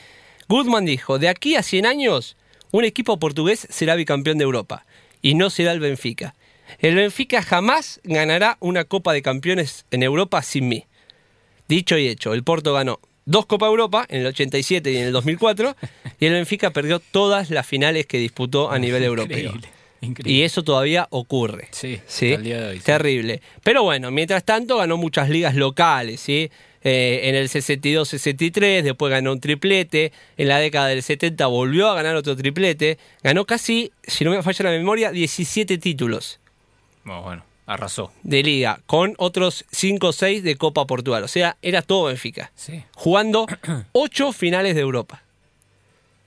Goodman 0.48 0.86
dijo, 0.86 1.18
de 1.18 1.28
aquí 1.28 1.56
a 1.56 1.62
100 1.62 1.84
años, 1.84 2.36
un 2.74 2.84
equipo 2.84 3.20
portugués 3.20 3.68
será 3.70 3.94
bicampeón 3.94 4.36
de 4.36 4.42
Europa, 4.42 4.84
y 5.22 5.36
no 5.36 5.48
será 5.48 5.70
el 5.70 5.78
Benfica. 5.78 6.34
El 6.80 6.96
Benfica 6.96 7.40
jamás 7.40 8.00
ganará 8.02 8.56
una 8.58 8.82
Copa 8.82 9.12
de 9.12 9.22
Campeones 9.22 9.86
en 9.92 10.02
Europa 10.02 10.42
sin 10.42 10.66
mí. 10.66 10.84
Dicho 11.68 11.96
y 11.96 12.08
hecho, 12.08 12.34
el 12.34 12.42
Porto 12.42 12.72
ganó 12.72 12.98
dos 13.26 13.46
Copa 13.46 13.68
Europa 13.68 14.04
en 14.08 14.22
el 14.22 14.26
87 14.26 14.90
y 14.90 14.96
en 14.96 15.04
el 15.04 15.12
2004, 15.12 15.76
y 16.18 16.26
el 16.26 16.32
Benfica 16.32 16.72
perdió 16.72 16.98
todas 16.98 17.48
las 17.50 17.64
finales 17.64 18.06
que 18.06 18.18
disputó 18.18 18.72
a 18.72 18.78
nivel 18.80 19.04
europeo. 19.04 19.54
Increíble. 20.00 20.32
Y 20.32 20.42
eso 20.42 20.64
todavía 20.64 21.06
ocurre. 21.10 21.68
Sí, 21.70 22.00
¿sí? 22.08 22.36
día 22.38 22.60
de 22.60 22.68
hoy, 22.70 22.78
sí. 22.78 22.84
Terrible. 22.84 23.40
Pero 23.62 23.84
bueno, 23.84 24.10
mientras 24.10 24.42
tanto 24.44 24.78
ganó 24.78 24.96
muchas 24.96 25.30
ligas 25.30 25.54
locales, 25.54 26.20
¿sí? 26.20 26.50
Eh, 26.86 27.28
en 27.30 27.34
el 27.34 27.48
62-63, 27.48 28.82
después 28.82 29.10
ganó 29.10 29.32
un 29.32 29.40
triplete, 29.40 30.12
en 30.36 30.48
la 30.48 30.58
década 30.58 30.88
del 30.88 31.02
70 31.02 31.46
volvió 31.46 31.88
a 31.88 31.94
ganar 31.94 32.14
otro 32.14 32.36
triplete, 32.36 32.98
ganó 33.22 33.46
casi, 33.46 33.90
si 34.02 34.22
no 34.24 34.30
me 34.32 34.42
falla 34.42 34.64
la 34.66 34.70
memoria, 34.70 35.10
17 35.10 35.78
títulos 35.78 36.40
Bueno, 37.04 37.22
bueno, 37.22 37.44
arrasó. 37.66 38.12
de 38.22 38.42
liga, 38.42 38.80
con 38.84 39.14
otros 39.16 39.64
5 39.72 40.08
o 40.08 40.12
6 40.12 40.42
de 40.42 40.56
Copa 40.56 40.86
Portugal. 40.86 41.24
O 41.24 41.28
sea, 41.28 41.56
era 41.62 41.80
todo 41.80 42.04
Benfica. 42.04 42.52
Sí. 42.54 42.84
Jugando 42.94 43.46
8 43.92 44.32
finales 44.32 44.74
de 44.74 44.82
Europa. 44.82 45.22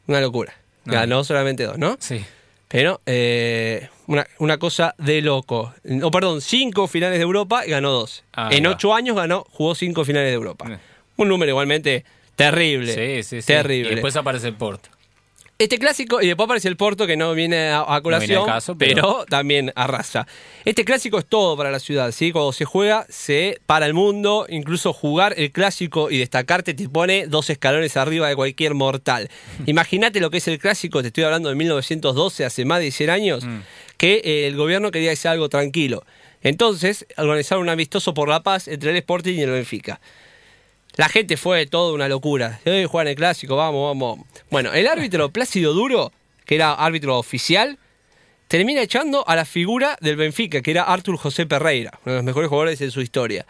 Una 0.07 0.21
locura. 0.21 0.55
No. 0.85 0.93
Ganó 0.93 1.23
solamente 1.23 1.65
dos, 1.65 1.77
¿no? 1.77 1.97
Sí. 1.99 2.23
Pero 2.67 3.01
eh, 3.05 3.89
una, 4.07 4.27
una 4.39 4.57
cosa 4.57 4.93
de 4.97 5.21
loco. 5.21 5.73
No, 5.83 6.11
perdón, 6.11 6.41
cinco 6.41 6.87
finales 6.87 7.17
de 7.19 7.23
Europa 7.23 7.65
y 7.65 7.71
ganó 7.71 7.91
dos. 7.91 8.23
Ahí 8.33 8.57
en 8.57 8.65
va. 8.65 8.71
ocho 8.71 8.93
años 8.93 9.15
ganó, 9.15 9.45
jugó 9.49 9.75
cinco 9.75 10.03
finales 10.03 10.29
de 10.29 10.35
Europa. 10.35 10.65
Eh. 10.69 10.77
Un 11.15 11.29
número 11.29 11.49
igualmente 11.49 12.03
terrible. 12.35 12.93
Sí, 12.93 13.23
sí, 13.23 13.41
sí. 13.41 13.47
Terrible. 13.47 13.91
Y 13.91 13.95
después 13.95 14.15
aparece 14.15 14.47
el 14.47 14.55
Porto. 14.55 14.89
Este 15.59 15.79
clásico, 15.79 16.21
y 16.21 16.27
después 16.27 16.45
aparece 16.45 16.67
el 16.67 16.77
Porto 16.77 17.07
que 17.07 17.17
no 17.17 17.33
viene 17.33 17.69
a, 17.69 17.83
a 17.95 18.01
colación, 18.01 18.41
al 18.41 18.45
caso, 18.45 18.77
pero... 18.77 18.93
pero- 18.95 19.25
también 19.27 19.71
arrasa. 19.75 20.27
Este 20.65 20.85
clásico 20.85 21.17
es 21.17 21.25
todo 21.25 21.57
para 21.57 21.71
la 21.71 21.79
ciudad, 21.79 22.11
¿sí? 22.11 22.31
Cuando 22.31 22.51
se 22.53 22.63
juega, 22.65 23.07
se 23.09 23.59
para 23.65 23.87
el 23.87 23.95
mundo, 23.95 24.45
incluso 24.49 24.93
jugar 24.93 25.33
el 25.35 25.51
clásico 25.51 26.11
y 26.11 26.19
destacarte 26.19 26.75
te 26.75 26.87
pone 26.89 27.25
dos 27.25 27.49
escalones 27.49 27.97
arriba 27.97 28.29
de 28.29 28.35
cualquier 28.35 28.75
mortal. 28.75 29.29
Imagínate 29.65 30.19
lo 30.19 30.29
que 30.29 30.37
es 30.37 30.47
el 30.47 30.59
clásico, 30.59 31.01
te 31.01 31.07
estoy 31.07 31.23
hablando 31.23 31.49
de 31.49 31.55
1912, 31.55 32.45
hace 32.45 32.63
más 32.63 32.79
de 32.79 32.91
100 32.91 33.09
años, 33.09 33.43
Mm. 33.43 33.61
que 33.97 34.21
eh, 34.23 34.47
el 34.47 34.55
gobierno 34.57 34.91
quería 34.91 35.09
que 35.09 35.15
sea 35.15 35.31
algo 35.31 35.49
tranquilo. 35.49 36.03
Entonces, 36.43 37.07
organizaron 37.17 37.63
un 37.63 37.69
amistoso 37.69 38.13
por 38.13 38.29
la 38.29 38.43
paz 38.43 38.67
entre 38.67 38.91
el 38.91 38.97
Sporting 38.97 39.33
y 39.33 39.41
el 39.41 39.49
Benfica. 39.49 39.99
La 40.95 41.09
gente 41.09 41.37
fue 41.37 41.65
toda 41.67 41.93
una 41.93 42.07
locura. 42.07 42.59
Eh, 42.65 42.87
juegan 42.89 43.07
el 43.09 43.15
clásico, 43.15 43.55
vamos, 43.55 43.95
vamos. 43.95 44.25
Bueno, 44.49 44.73
el 44.73 44.87
árbitro 44.87 45.29
Plácido 45.29 45.73
Duro, 45.73 46.11
que 46.45 46.55
era 46.55 46.73
árbitro 46.73 47.17
oficial, 47.17 47.77
termina 48.47 48.81
echando 48.81 49.27
a 49.27 49.35
la 49.35 49.45
figura 49.45 49.97
del 50.01 50.15
Benfica, 50.15 50.61
que 50.61 50.71
era 50.71 50.83
Artur 50.83 51.17
José 51.17 51.45
Perreira, 51.45 51.91
uno 52.05 52.13
de 52.13 52.17
los 52.19 52.23
mejores 52.23 52.49
jugadores 52.49 52.81
en 52.81 52.91
su 52.91 53.01
historia. 53.01 53.45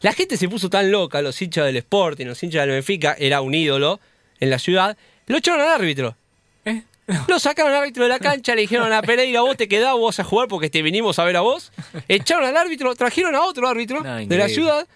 La 0.00 0.12
gente 0.12 0.36
se 0.36 0.48
puso 0.48 0.70
tan 0.70 0.92
loca, 0.92 1.22
los 1.22 1.40
hinchas 1.40 1.64
del 1.66 1.76
Sporting, 1.78 2.26
los 2.26 2.42
hinchas 2.42 2.62
del 2.62 2.70
Benfica, 2.70 3.16
era 3.18 3.40
un 3.40 3.54
ídolo 3.54 3.98
en 4.38 4.50
la 4.50 4.58
ciudad, 4.58 4.96
lo 5.26 5.38
echaron 5.38 5.62
al 5.62 5.68
árbitro. 5.68 6.16
¿Eh? 6.64 6.82
Lo 7.28 7.38
sacaron 7.38 7.72
al 7.72 7.78
árbitro 7.78 8.02
de 8.02 8.10
la 8.10 8.18
cancha, 8.18 8.54
le 8.54 8.62
dijeron 8.62 8.92
a 8.92 9.00
Pereira, 9.00 9.40
vos 9.40 9.56
te 9.56 9.68
quedás, 9.68 9.94
vos 9.94 10.20
a 10.20 10.24
jugar 10.24 10.48
porque 10.48 10.70
te 10.70 10.82
vinimos 10.82 11.18
a 11.18 11.24
ver 11.24 11.36
a 11.36 11.40
vos. 11.40 11.72
Echaron 12.08 12.44
al 12.44 12.56
árbitro, 12.56 12.94
trajeron 12.94 13.34
a 13.34 13.42
otro 13.42 13.66
árbitro 13.68 14.02
No, 14.02 14.16
de 14.16 14.36
la 14.36 14.48
ciudad 14.48 14.86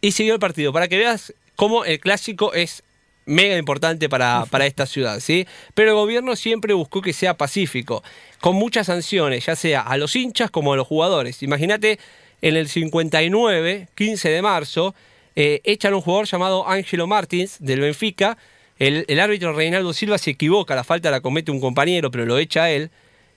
y 0.00 0.12
siguió 0.12 0.34
el 0.34 0.40
partido. 0.40 0.72
Para 0.72 0.88
que 0.88 0.98
veas 0.98 1.34
cómo 1.56 1.84
el 1.84 2.00
clásico 2.00 2.54
es 2.54 2.82
mega 3.28 3.58
importante 3.58 4.08
para, 4.08 4.46
para 4.46 4.66
esta 4.66 4.86
ciudad, 4.86 5.20
¿sí? 5.20 5.46
Pero 5.74 5.90
el 5.90 5.96
gobierno 5.96 6.34
siempre 6.34 6.72
buscó 6.72 7.02
que 7.02 7.12
sea 7.12 7.34
pacífico, 7.34 8.02
con 8.40 8.56
muchas 8.56 8.86
sanciones, 8.86 9.46
ya 9.46 9.54
sea 9.54 9.82
a 9.82 9.96
los 9.98 10.16
hinchas 10.16 10.50
como 10.50 10.72
a 10.72 10.76
los 10.76 10.86
jugadores. 10.86 11.42
Imagínate, 11.42 11.98
en 12.40 12.56
el 12.56 12.68
59, 12.68 13.88
15 13.94 14.28
de 14.30 14.42
marzo, 14.42 14.94
eh, 15.36 15.60
echan 15.64 15.92
a 15.92 15.96
un 15.96 16.02
jugador 16.02 16.26
llamado 16.26 16.68
Ángelo 16.68 17.06
Martins 17.06 17.56
del 17.60 17.80
Benfica. 17.80 18.38
El, 18.78 19.04
el 19.08 19.20
árbitro 19.20 19.52
Reinaldo 19.52 19.92
Silva 19.92 20.16
se 20.16 20.30
equivoca, 20.30 20.74
la 20.74 20.84
falta 20.84 21.10
la 21.10 21.20
comete 21.20 21.50
un 21.50 21.60
compañero, 21.60 22.10
pero 22.10 22.24
lo 22.24 22.38
echa 22.38 22.64
a 22.64 22.70
él. 22.70 22.90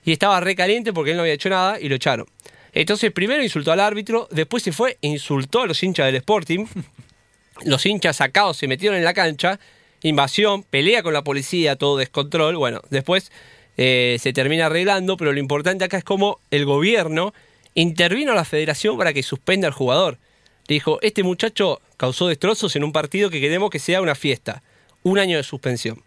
Y 0.04 0.12
estaba 0.12 0.40
recaliente 0.40 0.92
porque 0.92 1.10
él 1.10 1.16
no 1.16 1.22
había 1.22 1.34
hecho 1.34 1.50
nada 1.50 1.78
y 1.78 1.88
lo 1.88 1.96
echaron. 1.96 2.26
Entonces 2.72 3.12
primero 3.12 3.42
insultó 3.42 3.72
al 3.72 3.80
árbitro, 3.80 4.28
después 4.30 4.62
se 4.62 4.72
fue 4.72 4.98
e 5.02 5.08
insultó 5.08 5.62
a 5.62 5.66
los 5.66 5.82
hinchas 5.82 6.06
del 6.06 6.16
Sporting. 6.16 6.66
Los 7.64 7.84
hinchas 7.86 8.16
sacados 8.16 8.56
se 8.56 8.66
metieron 8.66 8.98
en 8.98 9.04
la 9.04 9.14
cancha, 9.14 9.60
invasión, 10.02 10.64
pelea 10.64 11.02
con 11.02 11.12
la 11.12 11.22
policía, 11.22 11.76
todo 11.76 11.98
descontrol. 11.98 12.56
Bueno, 12.56 12.80
después 12.90 13.30
eh, 13.76 14.16
se 14.20 14.32
termina 14.32 14.66
arreglando, 14.66 15.16
pero 15.16 15.32
lo 15.32 15.38
importante 15.38 15.84
acá 15.84 15.98
es 15.98 16.02
cómo 16.02 16.40
el 16.50 16.64
gobierno 16.64 17.34
intervino 17.74 18.32
a 18.32 18.34
la 18.34 18.44
federación 18.44 18.98
para 18.98 19.12
que 19.12 19.22
suspenda 19.22 19.68
al 19.68 19.74
jugador. 19.74 20.18
Dijo, 20.66 20.98
este 21.02 21.22
muchacho 21.22 21.80
causó 21.96 22.26
destrozos 22.26 22.74
en 22.74 22.84
un 22.84 22.92
partido 22.92 23.30
que 23.30 23.40
queremos 23.40 23.70
que 23.70 23.78
sea 23.78 24.00
una 24.00 24.14
fiesta. 24.14 24.62
Un 25.02 25.18
año 25.18 25.36
de 25.36 25.42
suspensión. 25.42 26.02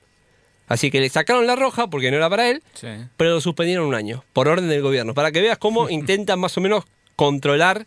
Así 0.68 0.90
que 0.92 1.00
le 1.00 1.10
sacaron 1.10 1.46
la 1.46 1.56
roja 1.56 1.88
porque 1.88 2.10
no 2.12 2.18
era 2.18 2.30
para 2.30 2.50
él, 2.50 2.64
Sí. 2.74 2.88
pero 3.18 3.32
lo 3.32 3.42
suspendieron 3.42 3.86
un 3.86 3.94
año, 3.96 4.24
por 4.34 4.48
orden 4.48 4.68
del 4.70 4.82
gobierno, 4.82 5.14
para 5.14 5.32
que 5.32 5.42
veas 5.42 5.58
cómo 5.58 5.90
intentan 5.90 6.40
más 6.40 6.58
o 6.58 6.62
menos 6.62 6.86
controlar 7.16 7.86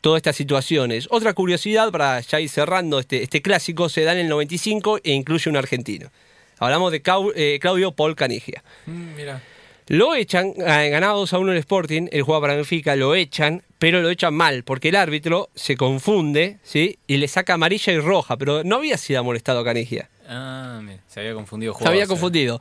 todas 0.00 0.18
estas 0.18 0.36
situaciones. 0.36 1.08
Otra 1.10 1.32
curiosidad, 1.34 1.90
para 1.92 2.20
ya 2.20 2.40
ir 2.40 2.48
cerrando 2.48 2.98
este, 3.00 3.22
este 3.22 3.42
clásico, 3.42 3.88
se 3.88 4.02
da 4.04 4.12
en 4.12 4.18
el 4.18 4.28
95 4.28 5.00
e 5.04 5.12
incluye 5.12 5.50
un 5.50 5.56
argentino. 5.56 6.10
Hablamos 6.58 6.92
de 6.92 7.02
Cau- 7.02 7.32
eh, 7.34 7.58
Claudio 7.60 7.92
Paul 7.92 8.14
Canigia. 8.16 8.62
Mm, 8.86 9.14
mira. 9.16 9.42
Lo 9.88 10.14
echan, 10.14 10.52
eh, 10.58 10.88
ganado 10.90 11.18
2 11.18 11.32
a 11.32 11.38
1 11.38 11.52
el 11.52 11.58
Sporting, 11.58 12.06
el 12.12 12.22
juega 12.22 12.40
para 12.40 12.54
Benfica, 12.54 12.94
lo 12.96 13.14
echan, 13.16 13.62
pero 13.78 14.00
lo 14.00 14.08
echan 14.10 14.32
mal, 14.34 14.62
porque 14.62 14.90
el 14.90 14.96
árbitro 14.96 15.48
se 15.56 15.76
confunde, 15.76 16.58
¿sí? 16.62 16.98
Y 17.08 17.16
le 17.16 17.26
saca 17.26 17.54
amarilla 17.54 17.92
y 17.92 17.98
roja, 17.98 18.36
pero 18.36 18.62
no 18.62 18.76
había 18.76 18.96
sido 18.98 19.24
molestado 19.24 19.60
a 19.60 19.64
Canigia. 19.64 20.08
Ah, 20.30 20.80
mira. 20.82 21.00
Se 21.08 21.20
había 21.20 21.34
confundido 21.34 21.74
Se 21.74 21.88
había 21.88 22.04
sí. 22.04 22.08
confundido. 22.08 22.60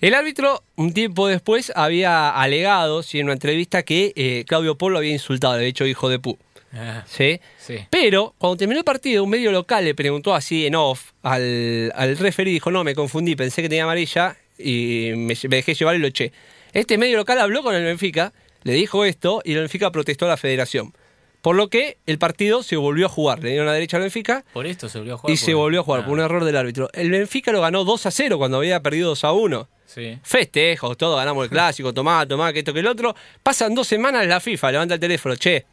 El 0.00 0.14
árbitro, 0.14 0.64
un 0.76 0.92
tiempo 0.94 1.28
después, 1.28 1.72
había 1.76 2.30
alegado, 2.30 3.02
sí, 3.02 3.20
en 3.20 3.26
una 3.26 3.34
entrevista, 3.34 3.82
que 3.82 4.12
eh, 4.16 4.44
Claudio 4.48 4.76
Polo 4.76 4.98
había 4.98 5.12
insultado, 5.12 5.54
había 5.54 5.66
dicho 5.66 5.86
hijo 5.86 6.08
de 6.08 6.18
pu. 6.18 6.38
Ah, 6.72 7.04
¿sí? 7.06 7.38
sí. 7.58 7.76
Pero 7.90 8.34
cuando 8.38 8.56
terminó 8.56 8.78
el 8.80 8.84
partido, 8.84 9.22
un 9.22 9.30
medio 9.30 9.52
local 9.52 9.84
le 9.84 9.94
preguntó 9.94 10.34
así 10.34 10.66
en 10.66 10.74
off 10.74 11.12
al, 11.22 11.92
al 11.94 12.16
referee 12.16 12.50
dijo, 12.54 12.70
no, 12.70 12.82
me 12.82 12.94
confundí, 12.94 13.36
pensé 13.36 13.60
que 13.60 13.68
tenía 13.68 13.84
amarilla 13.84 14.36
y 14.58 15.10
me, 15.14 15.34
me 15.48 15.56
dejé 15.56 15.74
llevar 15.74 15.96
y 15.96 15.98
lo 15.98 16.06
eché. 16.06 16.32
Este 16.72 16.96
medio 16.96 17.18
local 17.18 17.38
habló 17.40 17.62
con 17.62 17.74
el 17.74 17.84
Benfica, 17.84 18.32
le 18.62 18.72
dijo 18.72 19.04
esto 19.04 19.42
y 19.44 19.52
el 19.52 19.58
Benfica 19.60 19.92
protestó 19.92 20.24
a 20.24 20.28
la 20.30 20.36
federación. 20.38 20.94
Por 21.42 21.56
lo 21.56 21.68
que 21.68 21.98
el 22.06 22.18
partido 22.18 22.62
se 22.62 22.76
volvió 22.76 23.06
a 23.06 23.08
jugar. 23.08 23.42
Le 23.42 23.50
dieron 23.50 23.66
la 23.66 23.72
derecha 23.74 23.96
al 23.98 24.02
Benfica 24.04 24.44
Por 24.54 24.66
esto 24.66 24.88
se 24.88 24.98
volvió 24.98 25.14
a 25.14 25.18
jugar. 25.18 25.34
y 25.34 25.36
se 25.36 25.52
volvió 25.54 25.80
a 25.80 25.82
jugar 25.82 26.00
Ah, 26.02 26.04
por 26.06 26.14
un 26.14 26.20
error 26.20 26.44
del 26.44 26.56
árbitro. 26.56 26.88
El 26.94 27.10
Benfica 27.10 27.52
lo 27.52 27.60
ganó 27.60 27.84
2 27.84 28.06
a 28.06 28.10
0 28.10 28.38
cuando 28.38 28.56
había 28.58 28.80
perdido 28.80 29.08
2 29.10 29.24
a 29.24 29.32
1. 29.32 29.68
Sí. 29.86 30.18
Festejos, 30.22 30.96
todo, 30.96 31.16
ganamos 31.16 31.44
el 31.44 31.50
clásico, 31.50 31.92
tomá, 31.92 32.26
tomá, 32.26 32.52
que 32.52 32.60
esto, 32.60 32.72
que 32.72 32.80
el 32.80 32.86
otro. 32.86 33.14
Pasan 33.42 33.74
dos 33.74 33.86
semanas 33.86 34.26
la 34.26 34.40
FIFA, 34.40 34.72
levanta 34.72 34.94
el 34.94 35.00
teléfono, 35.00 35.36
che, 35.36 35.66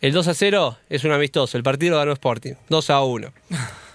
el 0.00 0.12
2 0.12 0.28
a 0.28 0.34
0 0.34 0.78
es 0.88 1.02
un 1.04 1.10
amistoso, 1.12 1.56
el 1.56 1.64
partido 1.64 1.92
lo 1.94 1.98
ganó 1.98 2.12
Sporting, 2.12 2.52
2 2.68 2.90
a 2.90 3.00
1. 3.02 3.32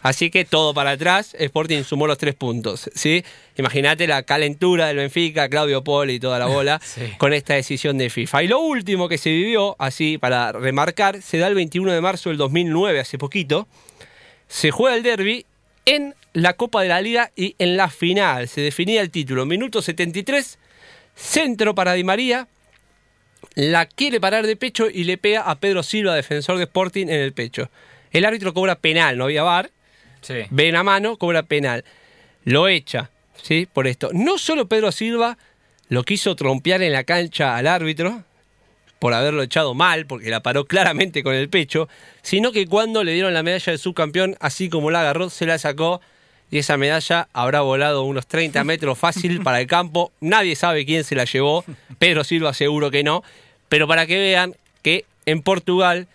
Así 0.06 0.30
que 0.30 0.46
todo 0.46 0.76
para 0.76 0.92
atrás, 0.92 1.36
Sporting 1.40 1.82
sumó 1.82 2.06
los 2.06 2.20
tres 2.20 2.36
puntos, 2.36 2.92
¿sí? 2.94 3.24
Imagínate 3.58 4.06
la 4.06 4.22
calentura 4.22 4.86
del 4.86 4.98
Benfica, 4.98 5.50
Claudio 5.50 5.84
Poli 5.84 6.14
y 6.14 6.20
toda 6.20 6.38
la 6.38 6.46
bola 6.46 6.80
Sí. 6.84 7.02
con 7.18 7.34
esta 7.34 7.56
decisión 7.56 7.98
de 7.98 8.12
FIFA. 8.12 8.44
Y 8.44 8.48
lo 8.50 8.60
último 8.60 9.10
que 9.10 9.18
se 9.18 9.32
vivió, 9.32 9.76
así 9.80 10.20
para 10.20 10.52
remarcar, 10.52 11.24
se 11.24 11.40
da 11.40 11.48
el 11.48 11.56
21 11.56 11.92
de 11.92 12.02
marzo 12.02 12.30
del 12.30 12.38
2009, 12.38 13.00
hace 13.00 13.18
poquito, 13.18 13.68
se 14.48 14.70
juega 14.70 14.96
el 14.96 15.02
derby 15.02 15.48
en 15.86 16.14
la 16.34 16.54
Copa 16.54 16.84
de 16.84 16.90
la 16.90 17.02
Liga 17.02 17.32
y 17.36 17.56
en 17.58 17.76
la 17.76 17.90
final. 17.90 18.48
Se 18.48 18.62
definía 18.62 19.02
el 19.02 19.10
título. 19.10 19.48
Minuto 19.48 19.82
73, 19.82 20.60
centro 21.16 21.74
para 21.74 21.94
Di 21.94 22.04
María. 22.04 22.48
La 23.56 23.88
quiere 23.88 24.20
parar 24.20 24.46
de 24.46 24.56
pecho 24.56 24.88
y 24.88 25.06
le 25.06 25.18
pega 25.18 25.42
a 25.42 25.56
Pedro 25.56 25.82
Silva, 25.82 26.14
defensor 26.14 26.58
de 26.58 26.66
Sporting, 26.66 27.08
en 27.08 27.22
el 27.22 27.34
pecho. 27.34 27.72
El 28.12 28.24
árbitro 28.26 28.54
cobra 28.54 28.76
penal, 28.76 29.18
no 29.18 29.24
había 29.24 29.42
bar. 29.42 29.72
Sí. 30.26 30.46
Ven 30.50 30.76
a 30.76 30.84
mano, 30.84 31.18
cobra 31.18 31.44
penal. 31.44 31.86
Lo 32.44 32.68
echa, 32.68 33.12
¿sí? 33.42 33.68
Por 33.72 33.88
esto. 33.88 34.10
No 34.14 34.38
solo 34.38 34.68
Pedro 34.68 34.92
Silva 34.92 35.38
lo 35.88 36.04
quiso 36.04 36.36
trompear 36.36 36.82
en 36.82 36.94
la 36.94 37.04
cancha 37.04 37.56
al 37.56 37.68
árbitro, 37.68 38.24
por 38.98 39.14
haberlo 39.14 39.44
echado 39.44 39.76
mal, 39.76 40.08
porque 40.08 40.32
la 40.32 40.42
paró 40.42 40.66
claramente 40.66 41.22
con 41.22 41.36
el 41.36 41.50
pecho, 41.50 41.88
sino 42.24 42.52
que 42.52 42.66
cuando 42.66 43.04
le 43.04 43.14
dieron 43.14 43.34
la 43.34 43.44
medalla 43.44 43.72
de 43.72 43.78
subcampeón, 43.78 44.36
así 44.40 44.70
como 44.70 44.90
la 44.90 45.02
agarró, 45.02 45.30
se 45.30 45.46
la 45.46 45.60
sacó 45.60 46.02
y 46.50 46.60
esa 46.60 46.78
medalla 46.78 47.28
habrá 47.34 47.62
volado 47.62 48.04
unos 48.04 48.26
30 48.28 48.64
metros 48.64 48.98
fácil 48.98 49.42
para 49.44 49.62
el 49.62 49.68
campo. 49.68 50.12
Nadie 50.22 50.56
sabe 50.56 50.86
quién 50.86 51.04
se 51.04 51.16
la 51.16 51.26
llevó, 51.26 51.64
Pedro 52.00 52.24
Silva 52.24 52.54
seguro 52.54 52.90
que 52.90 53.04
no, 53.04 53.24
pero 53.70 53.88
para 53.88 54.08
que 54.08 54.18
vean 54.18 54.56
que 54.82 55.06
en 55.26 55.42
Portugal 55.42 56.08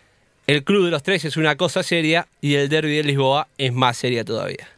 el 0.51 0.65
Club 0.65 0.85
de 0.87 0.91
los 0.91 1.05
Tres 1.05 1.25
es 1.25 1.37
una 1.37 1.55
cosa 1.55 1.85
seria 1.85 2.27
y 2.41 2.55
el 2.55 2.69
Derby 2.69 2.97
de 2.97 3.05
Lisboa 3.05 3.47
es 3.57 3.73
más 3.73 3.97
seria 3.97 4.25
todavía. 4.25 4.69